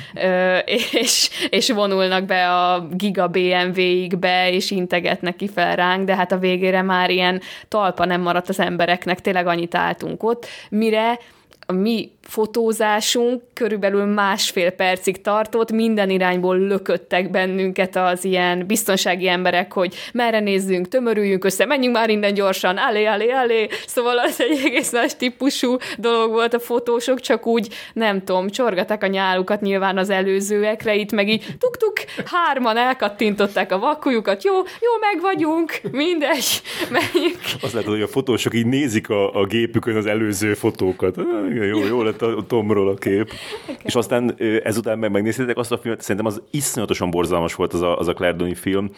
[0.93, 6.39] és, és vonulnak be a giga BMW-ikbe, és integetnek ki fel ránk, de hát a
[6.39, 11.19] végére már ilyen talpa nem maradt az embereknek, tényleg annyit álltunk ott, mire
[11.67, 19.73] a mi fotózásunk körülbelül másfél percig tartott, minden irányból lököttek bennünket az ilyen biztonsági emberek,
[19.73, 23.69] hogy merre nézzünk, tömörüljünk össze, menjünk már innen gyorsan, alé, alé, alé.
[23.87, 29.03] Szóval az egy egész más típusú dolog volt a fotósok, csak úgy, nem tudom, csorgaták
[29.03, 34.91] a nyálukat nyilván az előzőekre, itt meg így tuk-tuk, hárman elkattintották a vakujukat, jó, jó,
[35.01, 37.39] meg vagyunk, mindegy, menjünk.
[37.61, 41.17] Azt lehet, hogy a fotósok így nézik a, a gépükön az előző fotókat.
[41.55, 43.33] Jó, jó lett a Tomról a kép.
[43.63, 43.77] Okay.
[43.83, 47.99] És aztán ezután meg megnéztétek azt a filmet, szerintem az iszonyatosan borzalmas volt az a,
[47.99, 48.91] az a Claire Denis film.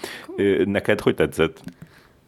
[0.65, 1.63] Neked hogy tetszett?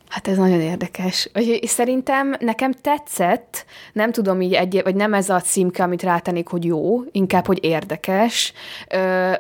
[0.09, 1.31] Hát ez nagyon érdekes.
[1.61, 6.49] És szerintem nekem tetszett, nem tudom így egy, vagy nem ez a címke, amit rátennék,
[6.49, 8.53] hogy jó, inkább, hogy érdekes.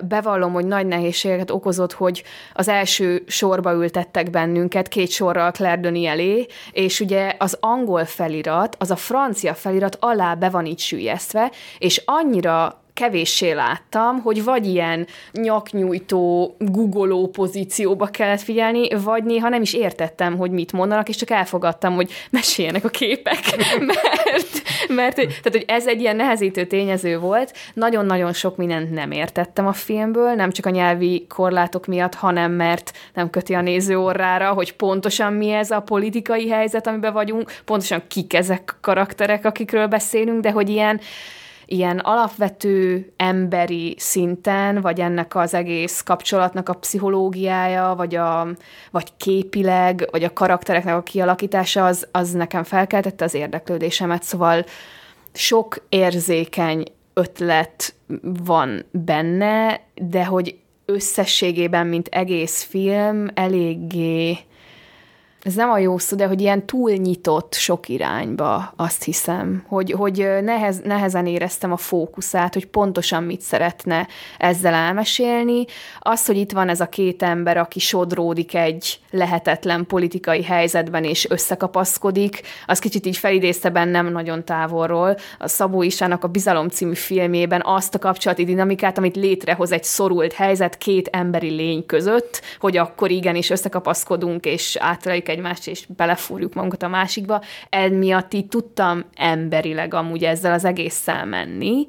[0.00, 6.08] Bevallom, hogy nagy nehézségeket okozott, hogy az első sorba ültettek bennünket, két sorral Claire Denis
[6.08, 11.50] elé, és ugye az angol felirat, az a francia felirat alá be van így sűjesztve,
[11.78, 19.62] és annyira kevéssé láttam, hogy vagy ilyen nyaknyújtó, googoló pozícióba kellett figyelni, vagy néha nem
[19.62, 23.40] is értettem, hogy mit mondanak, és csak elfogadtam, hogy meséljenek a képek,
[23.90, 27.52] mert, mert tehát, hogy ez egy ilyen nehezítő tényező volt.
[27.74, 32.92] Nagyon-nagyon sok mindent nem értettem a filmből, nem csak a nyelvi korlátok miatt, hanem mert
[33.14, 38.02] nem köti a néző orrára, hogy pontosan mi ez a politikai helyzet, amiben vagyunk, pontosan
[38.08, 41.00] kik ezek a karakterek, akikről beszélünk, de hogy ilyen
[41.68, 48.46] ilyen alapvető emberi szinten, vagy ennek az egész kapcsolatnak a pszichológiája, vagy, a,
[48.90, 54.64] vagy képileg, vagy a karaktereknek a kialakítása, az, az nekem felkeltette az érdeklődésemet, szóval
[55.32, 57.94] sok érzékeny ötlet
[58.44, 64.38] van benne, de hogy összességében, mint egész film, eléggé
[65.42, 70.28] ez nem a jó szó, de hogy ilyen túlnyitott sok irányba, azt hiszem, hogy, hogy
[70.42, 74.06] nehez, nehezen éreztem a fókuszát, hogy pontosan mit szeretne
[74.38, 75.64] ezzel elmesélni.
[75.98, 81.30] Az, hogy itt van ez a két ember, aki sodródik egy lehetetlen politikai helyzetben és
[81.30, 85.16] összekapaszkodik, az kicsit így felidézte bennem nagyon távolról.
[85.38, 90.32] A Szabó Isának a Bizalom című filmében azt a kapcsolati dinamikát, amit létrehoz egy szorult
[90.32, 96.54] helyzet két emberi lény között, hogy akkor igenis összekapaszkodunk és átrelik egy egymást, és belefúrjuk
[96.54, 97.42] magunkat a másikba.
[97.68, 101.86] Emiatt így tudtam emberileg amúgy ezzel az egésszel menni,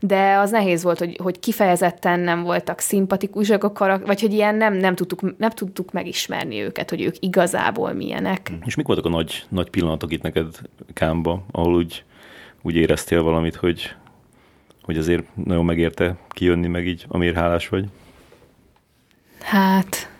[0.00, 4.54] de az nehéz volt, hogy, hogy kifejezetten nem voltak szimpatikusak a karak, vagy hogy ilyen
[4.54, 8.52] nem, nem, tudtuk, nem tudtuk megismerni őket, hogy ők igazából milyenek.
[8.64, 10.46] És mik voltak a nagy, nagy pillanatok itt neked
[10.92, 12.04] Kámba, ahol úgy,
[12.62, 13.94] úgy éreztél valamit, hogy,
[14.82, 17.84] hogy azért nagyon megérte kijönni, meg így, amiért hálás vagy?
[19.40, 20.10] Hát,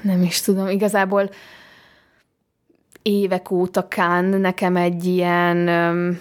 [0.00, 0.68] nem is tudom.
[0.68, 1.30] Igazából
[3.08, 6.20] évek óta Kán nekem egy ilyen öm,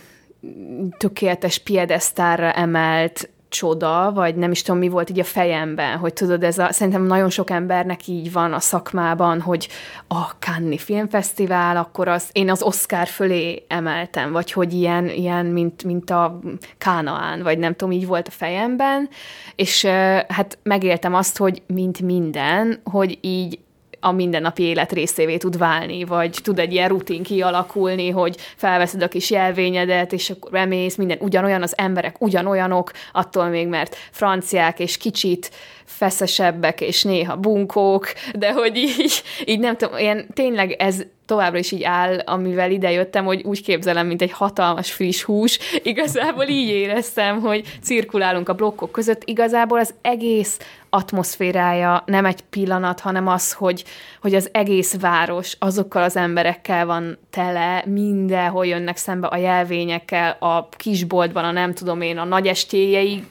[0.97, 6.43] tökéletes piedesztárra emelt csoda, vagy nem is tudom, mi volt így a fejemben, hogy tudod,
[6.43, 9.67] ez a, szerintem nagyon sok embernek így van a szakmában, hogy
[10.07, 15.83] a Cannes Filmfesztivál, akkor az, én az Oscar fölé emeltem, vagy hogy ilyen, ilyen mint,
[15.83, 16.39] mint a
[16.77, 19.09] Kánaán, vagy nem tudom, így volt a fejemben,
[19.55, 19.85] és
[20.27, 23.59] hát megéltem azt, hogy mint minden, hogy így
[24.07, 29.07] a mindennapi élet részévé tud válni, vagy tud egy ilyen rutin kialakulni, hogy felveszed a
[29.07, 34.97] kis jelvényedet, és akkor remész, minden ugyanolyan, az emberek ugyanolyanok, attól még, mert franciák, és
[34.97, 35.51] kicsit
[35.85, 41.71] feszesebbek, és néha bunkók, de hogy így, így nem tudom, ilyen tényleg ez továbbra is
[41.71, 45.59] így áll, amivel idejöttem, hogy úgy képzelem, mint egy hatalmas friss hús.
[45.83, 49.21] Igazából így éreztem, hogy cirkulálunk a blokkok között.
[49.25, 50.57] Igazából az egész
[50.89, 53.83] atmoszférája nem egy pillanat, hanem az, hogy,
[54.21, 60.69] hogy az egész város azokkal az emberekkel van tele, mindenhol jönnek szembe a jelvényekkel, a
[60.69, 63.23] kisboltban, a nem tudom én, a nagy estéjei,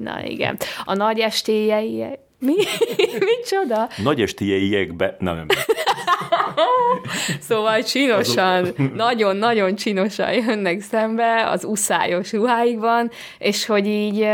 [0.00, 2.04] na igen, a nagy estéjei,
[2.38, 2.54] mi?
[3.30, 3.88] Micsoda?
[4.02, 5.46] Nagy estéjeiekbe, nem, nem.
[7.48, 14.26] szóval csinosan, nagyon-nagyon csinosan jönnek szembe az uszályos ruháikban, és hogy így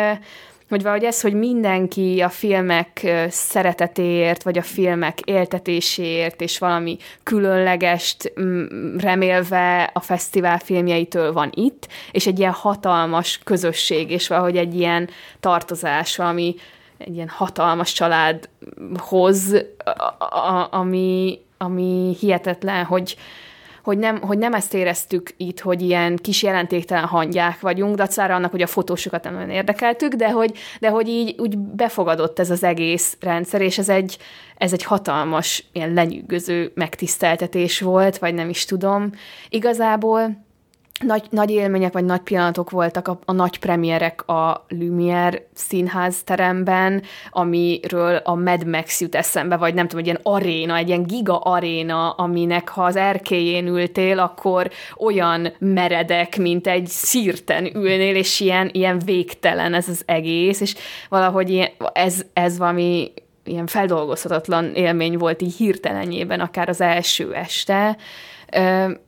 [0.69, 8.33] hogy valahogy ez, hogy mindenki a filmek szeretetéért, vagy a filmek éltetéséért, és valami különlegest
[8.99, 15.09] remélve a fesztivál filmjeitől van itt, és egy ilyen hatalmas közösség, és valahogy egy ilyen
[15.41, 16.55] tartozás, valami
[16.99, 19.55] egy ilyen hatalmas családhoz,
[20.71, 23.17] ami, ami hihetetlen, hogy,
[23.83, 28.51] hogy nem, hogy nem ezt éreztük itt, hogy ilyen kis jelentéktelen hangyák vagyunk, dacára annak,
[28.51, 32.63] hogy a fotósokat nem nagyon érdekeltük, de hogy, de hogy így úgy befogadott ez az
[32.63, 34.19] egész rendszer, és ez egy,
[34.57, 39.11] ez egy hatalmas, ilyen lenyűgöző megtiszteltetés volt, vagy nem is tudom.
[39.49, 40.47] Igazából
[40.99, 47.03] nagy, nagy élmények, vagy nagy pillanatok voltak a, a nagy premierek a Lumière színház teremben,
[47.31, 51.39] amiről a Mad Max jut eszembe, vagy nem tudom, egy ilyen aréna, egy ilyen giga
[51.39, 58.71] aréna, aminek ha az erkélyén ültél, akkor olyan meredek, mint egy szírten ülnél, és ilyen,
[58.73, 60.75] ilyen végtelen ez az egész, és
[61.09, 63.13] valahogy ilyen, ez, ez valami
[63.45, 67.97] ilyen feldolgozhatatlan élmény volt így hirtelenjében, akár az első este,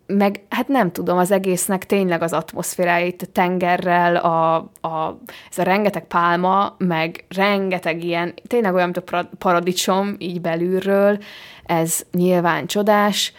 [0.06, 4.54] meg hát nem tudom, az egésznek tényleg az atmoszféráit, a tengerrel, a,
[4.88, 5.18] a,
[5.50, 11.18] ez a rengeteg pálma, meg rengeteg ilyen, tényleg olyan, mint a paradicsom így belülről,
[11.64, 13.32] ez nyilván csodás.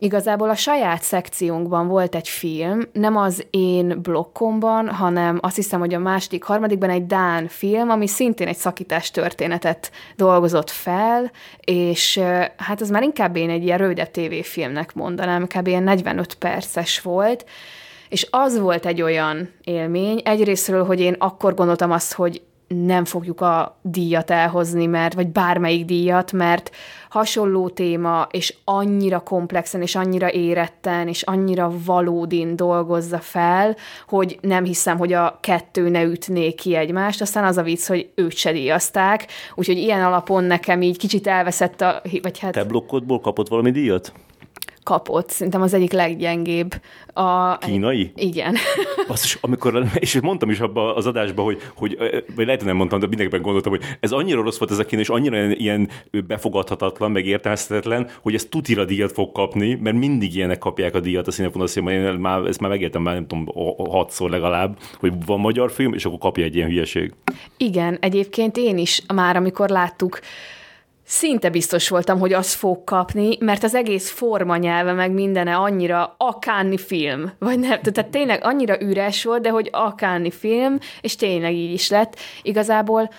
[0.00, 5.94] Igazából a saját szekciónkban volt egy film, nem az én blokkomban, hanem azt hiszem, hogy
[5.94, 11.30] a második, harmadikban egy Dán film, ami szintén egy szakítás történetet dolgozott fel,
[11.60, 12.18] és
[12.56, 15.66] hát az már inkább én egy ilyen rövidebb tévéfilmnek mondanám, kb.
[15.66, 17.44] ilyen 45 perces volt,
[18.08, 23.40] és az volt egy olyan élmény, egyrésztről, hogy én akkor gondoltam azt, hogy nem fogjuk
[23.40, 26.70] a díjat elhozni, mert, vagy bármelyik díjat, mert
[27.08, 33.76] hasonló téma, és annyira komplexen, és annyira éretten, és annyira valódin dolgozza fel,
[34.08, 37.20] hogy nem hiszem, hogy a kettő ne ütné ki egymást.
[37.20, 41.80] Aztán az a vicc, hogy őt se díjazták, úgyhogy ilyen alapon nekem így kicsit elveszett
[41.80, 42.02] a...
[42.22, 42.52] Vagy hát...
[42.52, 44.12] Te blokkodból kapott valami díjat?
[44.82, 46.74] Kapott, szerintem az egyik leggyengébb.
[47.12, 48.12] A, Kínai?
[48.14, 48.56] Igen.
[49.08, 51.96] Basszus, amikor, és mondtam is abban az adásban, hogy, hogy
[52.34, 54.84] vagy lehet, hogy nem mondtam, de mindenkiben gondoltam, hogy ez annyira rossz volt ez a
[54.84, 55.88] kínai, és annyira ilyen
[56.26, 61.26] befogadhatatlan, meg értelmezhetetlen, hogy ez tutira díjat fog kapni, mert mindig ilyenek kapják a díjat
[61.26, 61.94] a színefondaszionban.
[61.94, 63.46] Én már, ezt már megértem már nem tudom,
[63.90, 67.12] hatszor legalább, hogy van magyar film, és akkor kapja egy ilyen hülyeség.
[67.56, 70.20] Igen, egyébként én is már, amikor láttuk
[71.08, 76.78] szinte biztos voltam, hogy azt fog kapni, mert az egész formanyelve meg mindene annyira akáni
[76.78, 81.72] film, vagy nem, tehát tényleg annyira üres volt, de hogy akáni film, és tényleg így
[81.72, 82.16] is lett.
[82.42, 83.10] Igazából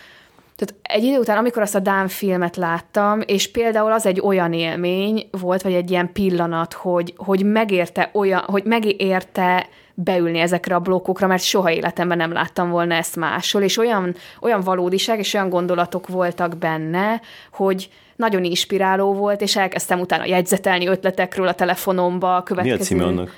[0.55, 4.53] tehát egy idő után, amikor azt a Dán filmet láttam, és például az egy olyan
[4.53, 9.67] élmény volt, vagy egy ilyen pillanat, hogy, hogy megérte olyan, hogy megérte
[10.03, 14.61] beülni ezekre a blokkokra, mert soha életemben nem láttam volna ezt máshol, és olyan, olyan
[14.61, 17.21] valódiság és olyan gondolatok voltak benne,
[17.51, 22.43] hogy nagyon inspiráló volt, és elkezdtem utána jegyzetelni ötletekről a telefonomba.
[22.43, 22.75] Következő...
[22.75, 23.31] Mi a címe annak?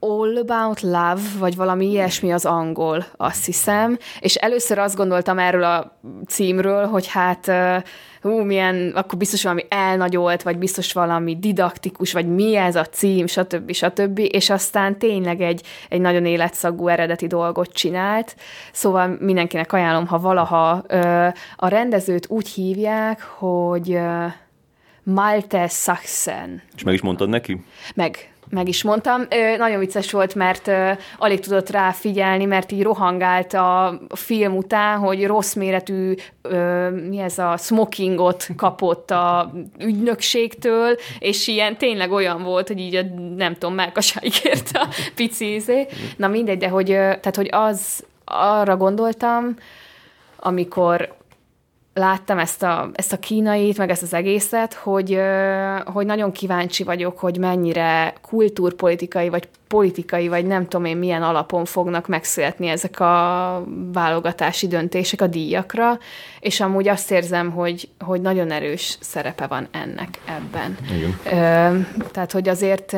[0.00, 3.98] All About Love, vagy valami ilyesmi az angol, azt hiszem.
[4.20, 7.50] És először azt gondoltam erről a címről, hogy hát
[8.22, 13.26] hú, milyen, akkor biztos valami elnagyolt, vagy biztos valami didaktikus, vagy mi ez a cím,
[13.26, 13.72] stb.
[13.72, 14.18] stb.
[14.18, 18.36] És aztán tényleg egy, egy nagyon életszagú eredeti dolgot csinált.
[18.72, 24.26] Szóval mindenkinek ajánlom, ha valaha ö, a rendezőt úgy hívják, hogy ö,
[25.02, 26.62] Malte Sachsen.
[26.76, 27.64] És meg is mondtad neki?
[27.94, 29.26] Meg, meg is mondtam.
[29.30, 34.56] Ö, nagyon vicces volt, mert ö, alig tudott rá figyelni, mert így rohangált a film
[34.56, 42.12] után, hogy rossz méretű, ö, mi ez a smokingot kapott a ügynökségtől, és ilyen tényleg
[42.12, 43.02] olyan volt, hogy így a,
[43.36, 45.86] nem tudom, melkasáig ért a pici izé.
[46.16, 49.56] Na mindegy, de hogy, tehát, hogy az arra gondoltam,
[50.36, 51.16] amikor
[51.98, 55.20] láttam ezt a, ezt a kínait, meg ezt az egészet, hogy,
[55.84, 61.64] hogy nagyon kíváncsi vagyok, hogy mennyire kultúrpolitikai, vagy politikai, vagy nem tudom én milyen alapon
[61.64, 65.98] fognak megszületni ezek a válogatási döntések a díjakra,
[66.40, 70.76] és amúgy azt érzem, hogy, hogy nagyon erős szerepe van ennek ebben.
[70.96, 71.18] Igen.
[71.24, 71.78] Ö,
[72.12, 72.96] tehát, hogy azért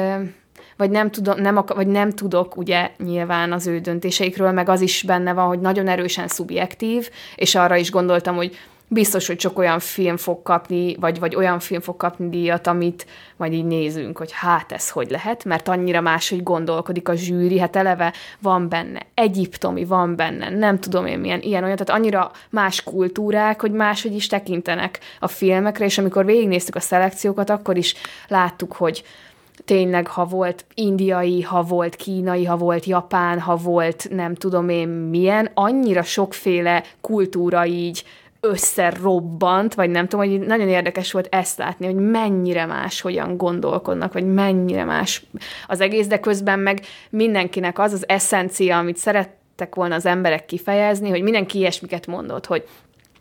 [0.81, 5.03] vagy nem, tudom, nem, vagy nem tudok ugye nyilván az ő döntéseikről, meg az is
[5.03, 8.59] benne van, hogy nagyon erősen szubjektív, és arra is gondoltam, hogy
[8.93, 13.07] biztos, hogy csak olyan film fog kapni, vagy, vagy olyan film fog kapni díjat, amit
[13.37, 17.77] majd így nézünk, hogy hát ez hogy lehet, mert annyira máshogy gondolkodik a zsűri, hát
[17.77, 22.83] eleve van benne egyiptomi, van benne, nem tudom én milyen, ilyen olyan, tehát annyira más
[22.83, 27.95] kultúrák, hogy máshogy is tekintenek a filmekre, és amikor végignéztük a szelekciókat, akkor is
[28.29, 29.05] láttuk, hogy
[29.65, 34.89] tényleg, ha volt indiai, ha volt kínai, ha volt japán, ha volt nem tudom én
[34.89, 38.05] milyen, annyira sokféle kultúra így
[38.41, 44.13] összerobbant, vagy nem tudom, hogy nagyon érdekes volt ezt látni, hogy mennyire más hogyan gondolkodnak,
[44.13, 45.25] vagy mennyire más
[45.67, 46.81] az egész, de közben meg
[47.11, 52.65] mindenkinek az az eszencia, amit szerettek volna az emberek kifejezni, hogy mindenki ilyesmiket mondott, hogy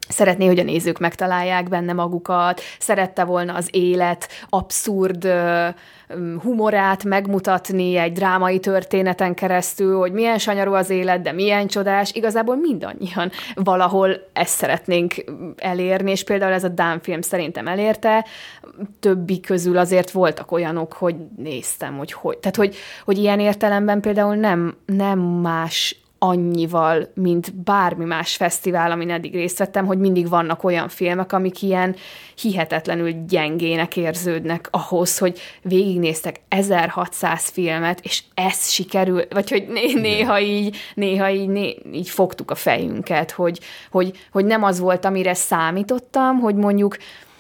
[0.10, 5.28] szeretné, hogy a nézők megtalálják benne magukat, szerette volna az élet abszurd
[6.42, 12.14] humorát megmutatni egy drámai történeten keresztül, hogy milyen sanyarú az élet, de milyen csodás.
[12.14, 15.14] Igazából mindannyian valahol ezt szeretnénk
[15.58, 18.26] elérni, és például ez a Dán film szerintem elérte.
[19.00, 22.38] Többi közül azért voltak olyanok, hogy néztem, hogy hogy.
[22.38, 29.10] Tehát, hogy, hogy ilyen értelemben például nem, nem más annyival, mint bármi más fesztivál, amin
[29.10, 31.96] eddig részt vettem, hogy mindig vannak olyan filmek, amik ilyen
[32.42, 40.40] hihetetlenül gyengének érződnek ahhoz, hogy végignéztek 1600 filmet, és ez sikerül, vagy hogy né- néha
[40.40, 43.60] így, néha így, né- így fogtuk a fejünket, hogy,
[43.92, 46.98] hogy, hogy nem az volt, amire számítottam, hogy mondjuk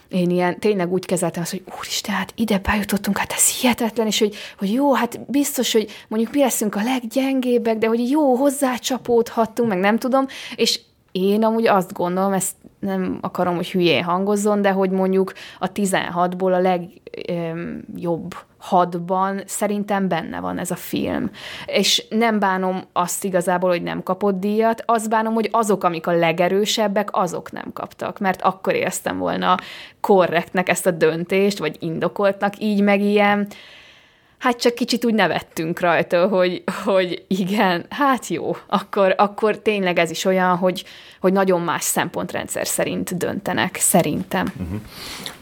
[0.10, 4.20] én ilyen tényleg úgy kezeltem azt, hogy úristen, hát ide bejutottunk, hát ez hihetetlen, és
[4.20, 9.70] hogy, hogy jó, hát biztos, hogy mondjuk mi leszünk a leggyengébbek, de hogy jó, hozzácsapódhattunk,
[9.70, 10.80] meg nem tudom, és
[11.12, 16.54] én amúgy azt gondolom, ezt nem akarom, hogy hülyén hangozzon, de hogy mondjuk a 16-ból
[16.54, 21.32] a legjobb hadban szerintem benne van ez a film.
[21.66, 26.12] És nem bánom azt igazából, hogy nem kapott díjat, azt bánom, hogy azok, amik a
[26.12, 29.58] legerősebbek, azok nem kaptak, mert akkor éreztem volna
[30.02, 33.48] korrektnek ezt a döntést, vagy indokoltnak így meg ilyen,
[34.40, 40.10] hát csak kicsit úgy nevettünk rajta, hogy, hogy igen, hát jó, akkor, akkor tényleg ez
[40.10, 40.84] is olyan, hogy,
[41.20, 44.54] hogy nagyon más szempontrendszer szerint döntenek, szerintem.
[44.60, 44.80] Uh-huh.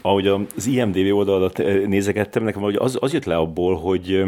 [0.00, 0.26] Ahogy
[0.56, 4.24] az IMDB oldalat eh, nézegettem, nekem az, az jött le abból, hogy,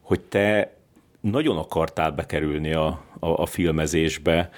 [0.00, 0.74] hogy te
[1.20, 4.50] nagyon akartál bekerülni a, a, a filmezésbe,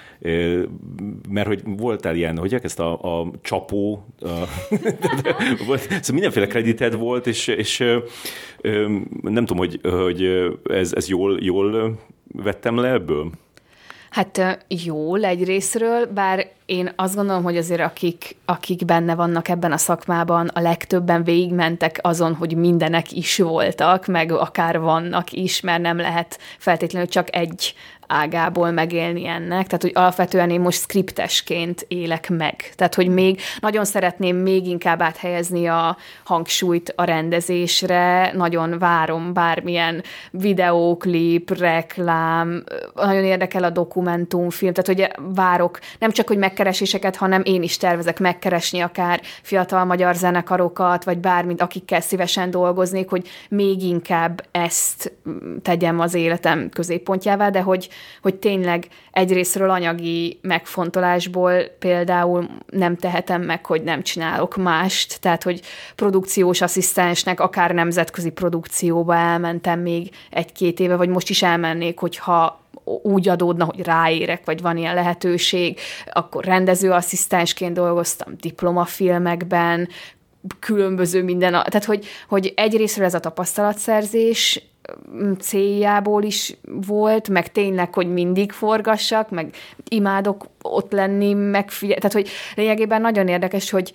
[1.29, 4.27] mert hogy voltál ilyen, hogy ezt a, a csapó, a,
[5.67, 7.79] volt, szóval mindenféle kredited volt, és, és
[9.23, 10.23] nem tudom, hogy, hogy
[10.71, 11.99] ez, ez jól, jól
[12.33, 13.31] vettem le ebből?
[14.13, 19.73] Hát jól egy részről, bár én azt gondolom, hogy azért akik, akik benne vannak ebben
[19.73, 25.83] a szakmában, a legtöbben végigmentek azon, hogy mindenek is voltak, meg akár vannak is, mert
[25.83, 27.75] nem lehet feltétlenül csak egy
[28.13, 32.73] ágából megélni ennek, tehát hogy alapvetően én most skriptesként élek meg.
[32.75, 40.03] Tehát, hogy még nagyon szeretném még inkább áthelyezni a hangsúlyt a rendezésre, nagyon várom bármilyen
[40.31, 47.63] videóklip, reklám, nagyon érdekel a dokumentumfilm, tehát hogy várok nem csak, hogy megkereséseket, hanem én
[47.63, 54.45] is tervezek megkeresni akár fiatal magyar zenekarokat, vagy bármit, akikkel szívesen dolgoznék, hogy még inkább
[54.51, 55.13] ezt
[55.63, 57.89] tegyem az életem középpontjává, de hogy
[58.23, 65.61] hogy tényleg egyrésztről anyagi megfontolásból például nem tehetem meg, hogy nem csinálok mást, tehát hogy
[65.95, 73.29] produkciós asszisztensnek akár nemzetközi produkcióba elmentem még egy-két éve, vagy most is elmennék, hogyha úgy
[73.29, 75.79] adódna, hogy ráérek, vagy van ilyen lehetőség,
[76.13, 79.89] akkor rendezőasszisztensként dolgoztam diplomafilmekben,
[80.59, 84.63] különböző minden, tehát hogy, hogy egyrésztről ez a tapasztalatszerzés,
[85.39, 86.57] céljából is
[86.87, 89.55] volt, meg tényleg, hogy mindig forgassak, meg
[89.89, 92.01] imádok ott lenni, megfigyelni.
[92.01, 93.93] Tehát, hogy lényegében nagyon érdekes, hogy,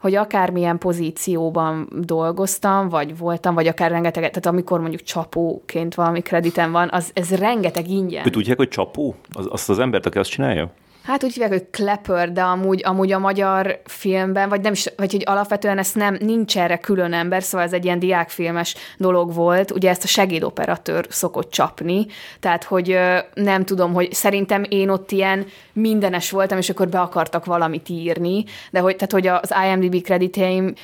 [0.00, 6.72] hogy akármilyen pozícióban dolgoztam, vagy voltam, vagy akár rengeteg, tehát amikor mondjuk csapóként valami kreditem
[6.72, 8.26] van, az, ez rengeteg ingyen.
[8.26, 9.14] Őt úgy hogy csapó?
[9.32, 10.70] Az, azt az embert, aki azt csinálja?
[11.04, 15.12] Hát úgy hívják, hogy Klepper, de amúgy, amúgy a magyar filmben, vagy nem is, vagy
[15.12, 19.70] hogy alapvetően ezt nem, nincs erre külön ember, szóval ez egy ilyen diákfilmes dolog volt,
[19.70, 22.06] ugye ezt a segédoperatőr szokott csapni,
[22.40, 22.98] tehát hogy
[23.34, 28.44] nem tudom, hogy szerintem én ott ilyen mindenes voltam, és akkor be akartak valamit írni,
[28.70, 30.74] de hogy, tehát hogy az IMDb krediteim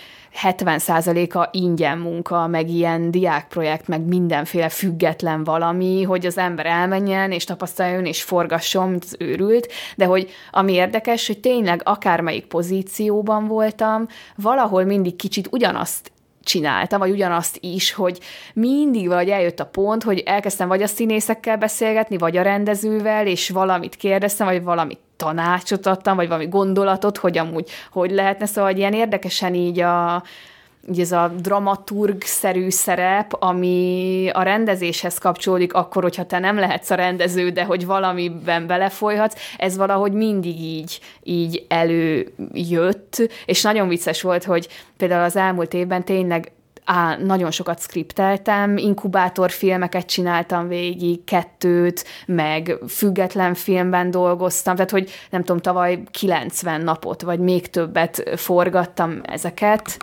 [0.43, 7.45] 70%-a ingyen munka, meg ilyen diákprojekt, meg mindenféle független valami, hogy az ember elmenjen, és
[7.45, 14.07] tapasztaljon, és forgasson, mint az őrült, de hogy ami érdekes, hogy tényleg akármelyik pozícióban voltam,
[14.37, 16.13] valahol mindig kicsit ugyanazt
[16.43, 18.19] csináltam, vagy ugyanazt is, hogy
[18.55, 23.49] mindig vagy eljött a pont, hogy elkezdtem vagy a színészekkel beszélgetni, vagy a rendezővel, és
[23.49, 28.79] valamit kérdeztem, vagy valamit tanácsot adtam, vagy valami gondolatot, hogy amúgy hogy lehetne, szóval hogy
[28.79, 30.23] ilyen érdekesen így a,
[30.89, 36.95] így ez a dramaturg-szerű szerep, ami a rendezéshez kapcsolódik akkor, hogyha te nem lehetsz a
[36.95, 44.45] rendező, de hogy valamiben belefolyhatsz, ez valahogy mindig így, így előjött, és nagyon vicces volt,
[44.45, 46.53] hogy például az elmúlt évben tényleg
[46.85, 55.41] á, nagyon sokat skripteltem, inkubátorfilmeket csináltam végig, kettőt, meg független filmben dolgoztam, tehát hogy nem
[55.41, 59.97] tudom, tavaly 90 napot, vagy még többet forgattam ezeket,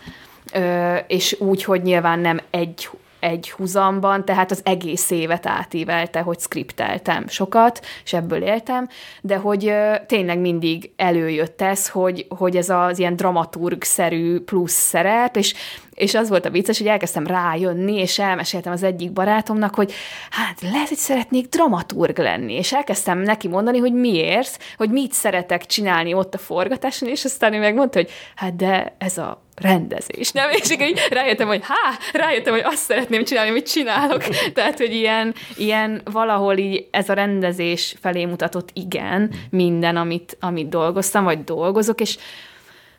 [1.07, 2.89] és úgy, hogy nyilván nem egy
[3.19, 8.87] egy húzamban, tehát az egész évet átívelte, hogy skripteltem sokat, és ebből éltem,
[9.21, 9.73] de hogy
[10.05, 15.53] tényleg mindig előjött ez, hogy, hogy ez az ilyen dramaturg-szerű plusz szerep, és
[15.97, 19.93] és az volt a vicces, hogy elkezdtem rájönni, és elmeséltem az egyik barátomnak, hogy
[20.29, 25.65] hát lehet, hogy szeretnék dramaturg lenni, és elkezdtem neki mondani, hogy miért, hogy mit szeretek
[25.65, 30.49] csinálni ott a forgatáson, és aztán ő megmondta, hogy hát de ez a rendezés, nem?
[30.49, 34.23] És így rájöttem, hogy há, rájöttem, hogy azt szeretném csinálni, amit csinálok.
[34.53, 40.69] Tehát, hogy ilyen, ilyen valahol így ez a rendezés felé mutatott igen minden, amit, amit
[40.69, 42.17] dolgoztam, vagy dolgozok, és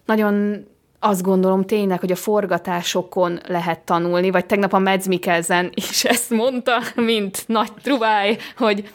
[0.04, 0.64] nagyon
[1.00, 6.30] azt gondolom tényleg, hogy a forgatásokon lehet tanulni, vagy tegnap a Mads Mikkelsen is ezt
[6.30, 8.90] mondta, mint nagy trubáj, hogy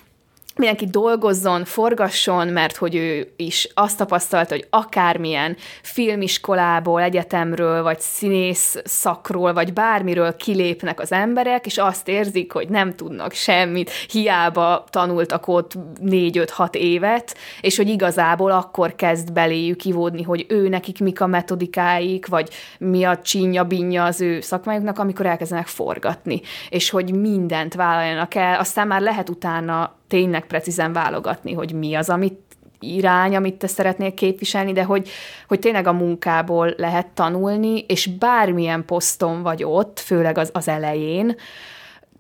[0.56, 8.82] mindenki dolgozzon, forgasson, mert hogy ő is azt tapasztalta, hogy akármilyen filmiskolából, egyetemről, vagy színész
[8.84, 15.48] szakról, vagy bármiről kilépnek az emberek, és azt érzik, hogy nem tudnak semmit, hiába tanultak
[15.48, 21.28] ott négy-öt-hat évet, és hogy igazából akkor kezd beléjük kivódni, hogy ő nekik mik a
[21.28, 22.50] metodikáik, vagy
[22.80, 28.60] mi a csinya binja az ő szakmájuknak, amikor elkezdenek forgatni, és hogy mindent vállaljanak el,
[28.60, 32.40] aztán már lehet utána tényleg precízen válogatni, hogy mi az, amit
[32.80, 35.10] irány, amit te szeretnél képviselni, de hogy,
[35.48, 41.36] hogy tényleg a munkából lehet tanulni, és bármilyen poszton vagy ott, főleg az, az elején,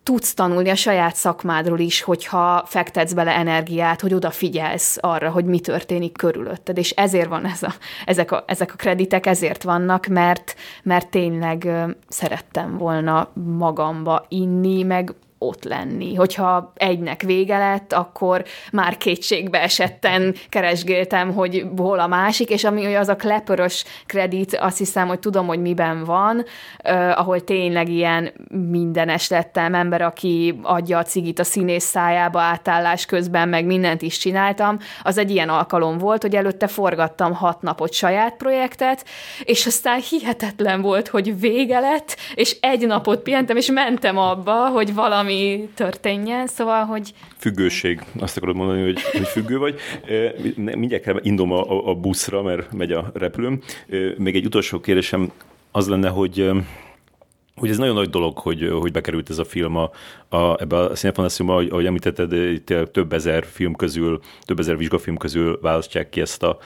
[0.03, 5.59] tudsz tanulni a saját szakmádról is, hogyha fektetsz bele energiát, hogy odafigyelsz arra, hogy mi
[5.59, 7.73] történik körülötted, és ezért van ez a,
[8.05, 11.69] ezek, a, ezek a kreditek, ezért vannak, mert, mert tényleg
[12.07, 15.13] szerettem volna magamba inni, meg
[15.47, 16.15] ott lenni.
[16.15, 22.95] Hogyha egynek vége lett, akkor már kétségbe esetten keresgéltem, hogy hol a másik, és ami
[22.95, 26.45] az a klepörös kredit, azt hiszem, hogy tudom, hogy miben van,
[26.83, 28.33] uh, ahol tényleg ilyen
[28.69, 34.17] mindenes lettem, ember, aki adja a cigit a színész szájába átállás közben, meg mindent is
[34.17, 39.05] csináltam, az egy ilyen alkalom volt, hogy előtte forgattam hat napot saját projektet,
[39.43, 44.93] és aztán hihetetlen volt, hogy vége lett, és egy napot pihentem, és mentem abba, hogy
[44.93, 47.13] valami valami történjen, szóval, hogy...
[47.37, 49.79] Függőség, azt akarod mondani, hogy, hogy függő vagy.
[50.55, 53.61] Mindjárt kell indom a, a buszra, mert megy a repülőm.
[54.17, 55.31] Még egy utolsó kérdésem
[55.71, 56.51] az lenne, hogy
[57.55, 59.89] hogy ez nagyon nagy dolog, hogy, hogy bekerült ez a film a,
[60.29, 62.61] a, ebbe a színfondációba, ahogy, ahogy említetted,
[62.91, 66.57] több ezer film közül, több ezer vizsgafilm közül választják ki ezt a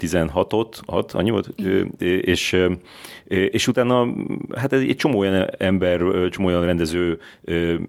[0.00, 1.60] 16-ot, 6, annyi volt,
[1.98, 2.56] és,
[3.28, 4.08] és utána
[4.54, 7.18] hát egy csomó olyan ember, csomó olyan rendező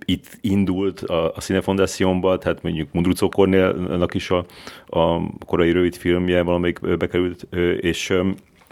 [0.05, 4.45] itt indult a, a Cinefondációnba, tehát mondjuk Mundrucó Kornélnak is a,
[4.85, 7.47] a korai rövid filmje valamelyik bekerült,
[7.79, 8.13] és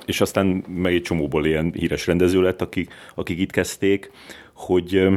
[0.06, 4.12] és aztán meg egy csomóból ilyen híres rendező lett, akik, akik itt kezdték,
[4.54, 5.08] hogy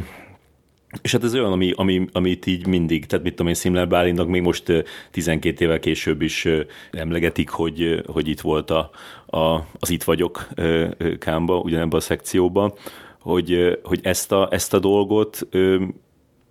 [1.03, 4.29] és hát ez olyan, ami, ami, amit így mindig, tehát mit tudom én, Szimler Bálintnak
[4.29, 6.49] még most 12 évvel később is
[6.91, 8.91] emlegetik, hogy, hogy itt volt a,
[9.27, 10.49] a, az Itt vagyok
[11.19, 12.73] kámba, ugyanebben a szekcióban,
[13.21, 15.49] hogy, hogy ezt, a, ezt a dolgot,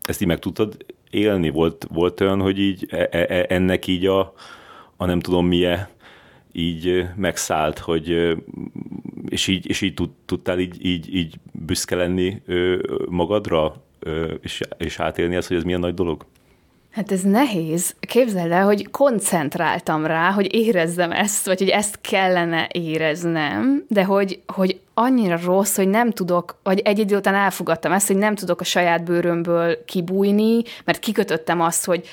[0.02, 0.78] ezt így meg tudtad
[1.10, 1.50] élni?
[1.50, 4.34] Volt, volt olyan, hogy így e, e, e ennek így a,
[4.98, 5.88] a nem tudom milyen
[6.52, 8.36] így megszállt, hogy
[9.30, 12.42] és így, és így tudtál így, így, így büszke lenni
[13.10, 13.85] magadra,
[14.42, 16.26] és, és átélni ezt, hogy ez milyen nagy dolog?
[16.92, 17.96] Hát ez nehéz.
[18.00, 24.40] Képzeld el, hogy koncentráltam rá, hogy érezzem ezt, vagy hogy ezt kellene éreznem, de hogy,
[24.48, 28.60] hogy annyira rossz, hogy nem tudok, vagy egy idő után elfogadtam ezt, hogy nem tudok
[28.60, 32.08] a saját bőrömből kibújni, mert kikötöttem azt, hogy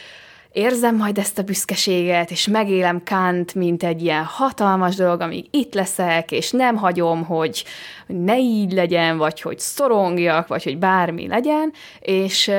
[0.53, 5.75] érzem majd ezt a büszkeséget, és megélem Kant, mint egy ilyen hatalmas dolog, amíg itt
[5.75, 7.65] leszek, és nem hagyom, hogy
[8.07, 12.51] ne így legyen, vagy hogy szorongjak, vagy hogy bármi legyen, és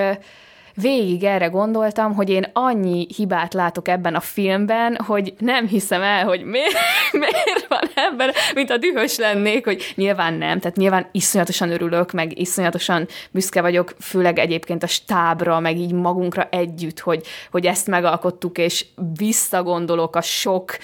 [0.76, 6.26] végig erre gondoltam, hogy én annyi hibát látok ebben a filmben, hogy nem hiszem el,
[6.26, 6.78] hogy miért,
[7.12, 12.40] miért van ebben, mint a dühös lennék, hogy nyilván nem, tehát nyilván iszonyatosan örülök, meg
[12.40, 18.58] iszonyatosan büszke vagyok, főleg egyébként a stábra, meg így magunkra együtt, hogy, hogy ezt megalkottuk,
[18.58, 18.86] és
[19.18, 20.78] visszagondolok a sok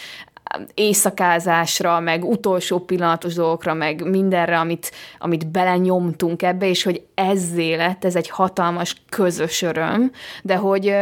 [0.73, 8.05] éjszakázásra, meg utolsó pillanatos dolgokra, meg mindenre, amit, amit belenyomtunk ebbe, és hogy ezzé lett,
[8.05, 10.11] ez egy hatalmas közös öröm,
[10.43, 10.93] de hogy,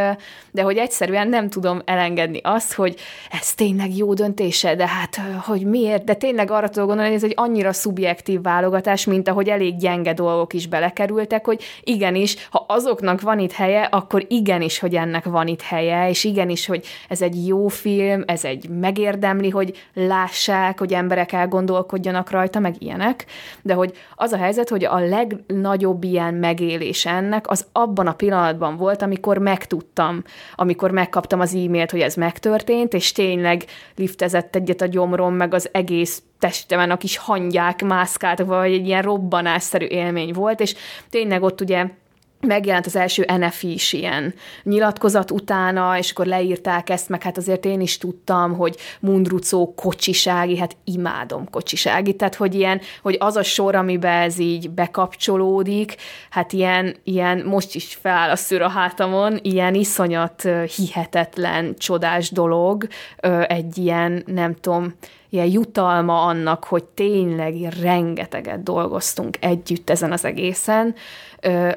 [0.51, 2.95] de hogy egyszerűen nem tudom elengedni azt, hogy
[3.31, 7.29] ez tényleg jó döntése, de hát, hogy miért, de tényleg arra tudok gondolni, hogy ez
[7.29, 13.21] egy annyira szubjektív válogatás, mint ahogy elég gyenge dolgok is belekerültek, hogy igenis, ha azoknak
[13.21, 17.47] van itt helye, akkor igenis, hogy ennek van itt helye, és igenis, hogy ez egy
[17.47, 23.25] jó film, ez egy megérdem megérdemli, hogy lássák, hogy emberek elgondolkodjanak rajta, meg ilyenek,
[23.61, 28.77] de hogy az a helyzet, hogy a legnagyobb ilyen megélés ennek az abban a pillanatban
[28.77, 30.23] volt, amikor megtudtam,
[30.55, 33.65] amikor megkaptam az e-mailt, hogy ez megtörtént, és tényleg
[33.95, 39.01] liftezett egyet a gyomrom, meg az egész testemen a kis hangyák mászkáltak, vagy egy ilyen
[39.01, 40.75] robbanásszerű élmény volt, és
[41.09, 41.85] tényleg ott ugye
[42.47, 44.33] megjelent az első NFI is ilyen
[44.63, 50.57] nyilatkozat utána, és akkor leírták ezt, meg hát azért én is tudtam, hogy Mundrucó kocsisági,
[50.57, 55.95] hát imádom kocsisági, tehát hogy ilyen, hogy az a sor, amiben ez így bekapcsolódik,
[56.29, 62.87] hát ilyen, ilyen most is feláll a szűr a hátamon, ilyen iszonyat hihetetlen, csodás dolog,
[63.47, 64.93] egy ilyen, nem tudom,
[65.29, 70.95] ilyen jutalma annak, hogy tényleg rengeteget dolgoztunk együtt ezen az egészen,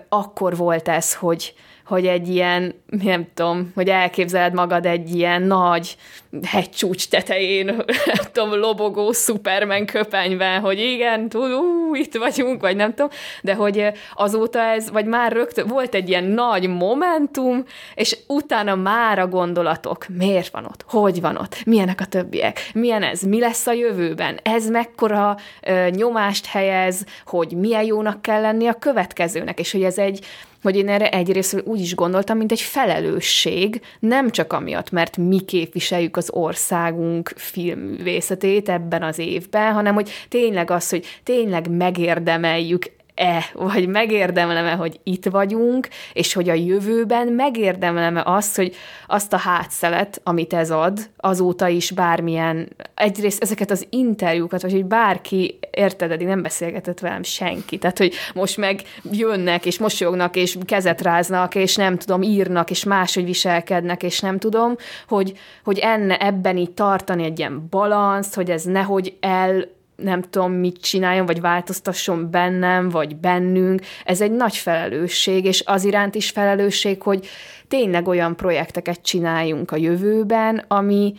[0.08, 1.54] akkor volt ez, hogy,
[1.86, 5.96] hogy egy ilyen, nem tudom, hogy elképzeled magad egy ilyen nagy
[6.44, 7.64] hegycsúcs tetején,
[8.14, 13.10] nem tudom, lobogó Superman köpenyben, hogy igen, ú, itt vagyunk, vagy nem tudom,
[13.42, 17.64] de hogy azóta ez, vagy már rögtön volt egy ilyen nagy momentum,
[17.94, 23.02] és utána már a gondolatok, miért van ott, hogy van ott, milyenek a többiek, milyen
[23.02, 28.66] ez, mi lesz a jövőben, ez mekkora ö, nyomást helyez, hogy milyen jónak kell lenni
[28.66, 30.26] a következőnek, és hogy ez egy,
[30.62, 35.40] hogy én erre egyrészt úgy is gondoltam, mint egy felelősség, nem csak amiatt, mert mi
[35.40, 42.84] képviseljük az országunk filmvészetét ebben az évben, hanem hogy tényleg az, hogy tényleg megérdemeljük
[43.20, 48.74] e, vagy megérdemlem-e, hogy itt vagyunk, és hogy a jövőben megérdemlem-e azt, hogy
[49.06, 54.84] azt a hátszelet, amit ez ad, azóta is bármilyen, egyrészt ezeket az interjúkat, vagy hogy
[54.84, 60.56] bárki, érted, eddig nem beszélgetett velem senki, tehát hogy most meg jönnek, és mosolyognak, és
[60.64, 64.76] kezet ráznak, és nem tudom, írnak, és máshogy viselkednek, és nem tudom,
[65.08, 65.32] hogy,
[65.64, 70.80] hogy enne ebben így tartani egy ilyen balanszt, hogy ez nehogy el nem tudom, mit
[70.80, 73.80] csináljon, vagy változtasson bennem, vagy bennünk.
[74.04, 77.26] Ez egy nagy felelősség, és az iránt is felelősség, hogy
[77.68, 81.14] tényleg olyan projekteket csináljunk a jövőben, ami,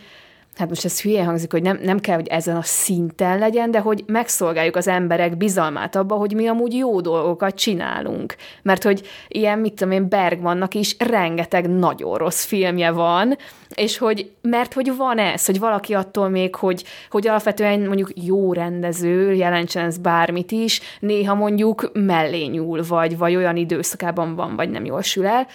[0.62, 3.78] hát most ez hülye hangzik, hogy nem, nem kell, hogy ezen a szinten legyen, de
[3.78, 8.34] hogy megszolgáljuk az emberek bizalmát abba, hogy mi amúgy jó dolgokat csinálunk.
[8.62, 13.36] Mert hogy ilyen, mit tudom én, Bergmannak is rengeteg nagyon rossz filmje van,
[13.74, 18.52] és hogy, mert hogy van ez, hogy valaki attól még, hogy, hogy alapvetően mondjuk jó
[18.52, 24.70] rendező, jelentsen ez bármit is, néha mondjuk mellé nyúl, vagy, vagy olyan időszakában van, vagy
[24.70, 25.46] nem jól sül el,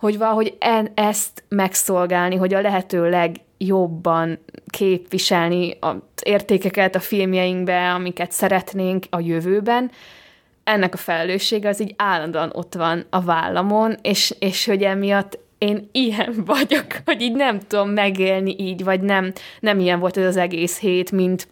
[0.00, 8.32] hogy valahogy en, ezt megszolgálni, hogy a lehető legjobban képviselni az értékeket a filmjeinkbe, amiket
[8.32, 9.90] szeretnénk a jövőben,
[10.64, 15.88] ennek a felelőssége az így állandóan ott van a vállamon, és, és hogy emiatt én
[15.92, 20.36] ilyen vagyok, hogy így nem tudom megélni így, vagy nem, nem ilyen volt ez az
[20.36, 21.48] egész hét, mint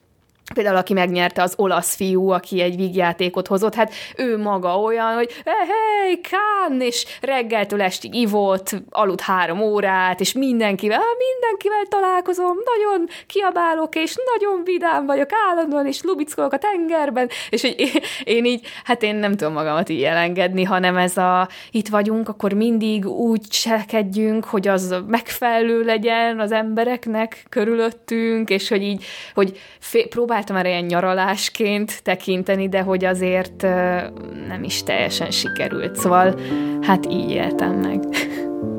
[0.54, 5.32] Például, aki megnyerte az olasz fiú, aki egy vígjátékot hozott, hát ő maga olyan, hogy
[5.44, 13.08] hey, hey Kán, és reggeltől estig ivott, aludt három órát, és mindenkivel, mindenkivel találkozom, nagyon
[13.26, 17.90] kiabálok, és nagyon vidám vagyok állandóan, és lubickolok a tengerben, és hogy
[18.24, 22.52] én, így, hát én nem tudom magamat így elengedni, hanem ez a, itt vagyunk, akkor
[22.52, 30.06] mindig úgy cselekedjünk, hogy az megfelelő legyen az embereknek körülöttünk, és hogy így, hogy fé,
[30.06, 33.62] próbál próbáltam erre ilyen nyaralásként tekinteni, de hogy azért
[34.48, 35.96] nem is teljesen sikerült.
[35.96, 36.40] Szóval
[36.82, 38.02] hát így éltem meg.